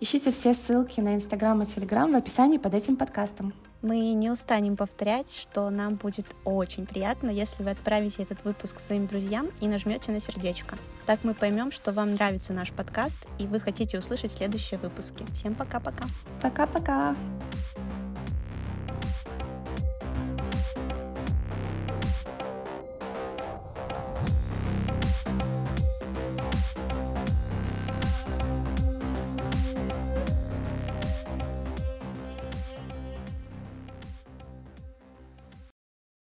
Ищите 0.00 0.30
все 0.30 0.54
ссылки 0.54 1.00
на 1.00 1.14
Инстаграм 1.14 1.62
и 1.62 1.66
Телеграм 1.66 2.12
в 2.12 2.16
описании 2.16 2.58
под 2.58 2.74
этим 2.74 2.96
подкастом. 2.96 3.52
Мы 3.82 4.12
не 4.12 4.30
устанем 4.30 4.76
повторять, 4.76 5.34
что 5.34 5.70
нам 5.70 5.94
будет 5.94 6.26
очень 6.44 6.86
приятно, 6.86 7.30
если 7.30 7.62
вы 7.62 7.70
отправите 7.70 8.22
этот 8.22 8.44
выпуск 8.44 8.78
своим 8.78 9.06
друзьям 9.06 9.48
и 9.60 9.68
нажмете 9.68 10.12
на 10.12 10.20
сердечко. 10.20 10.76
Так 11.06 11.24
мы 11.24 11.34
поймем, 11.34 11.72
что 11.72 11.92
вам 11.92 12.12
нравится 12.12 12.52
наш 12.52 12.72
подкаст 12.72 13.18
и 13.38 13.46
вы 13.46 13.58
хотите 13.58 13.98
услышать 13.98 14.32
следующие 14.32 14.78
выпуски. 14.78 15.24
Всем 15.34 15.54
пока-пока. 15.54 16.04
Пока-пока. 16.42 17.16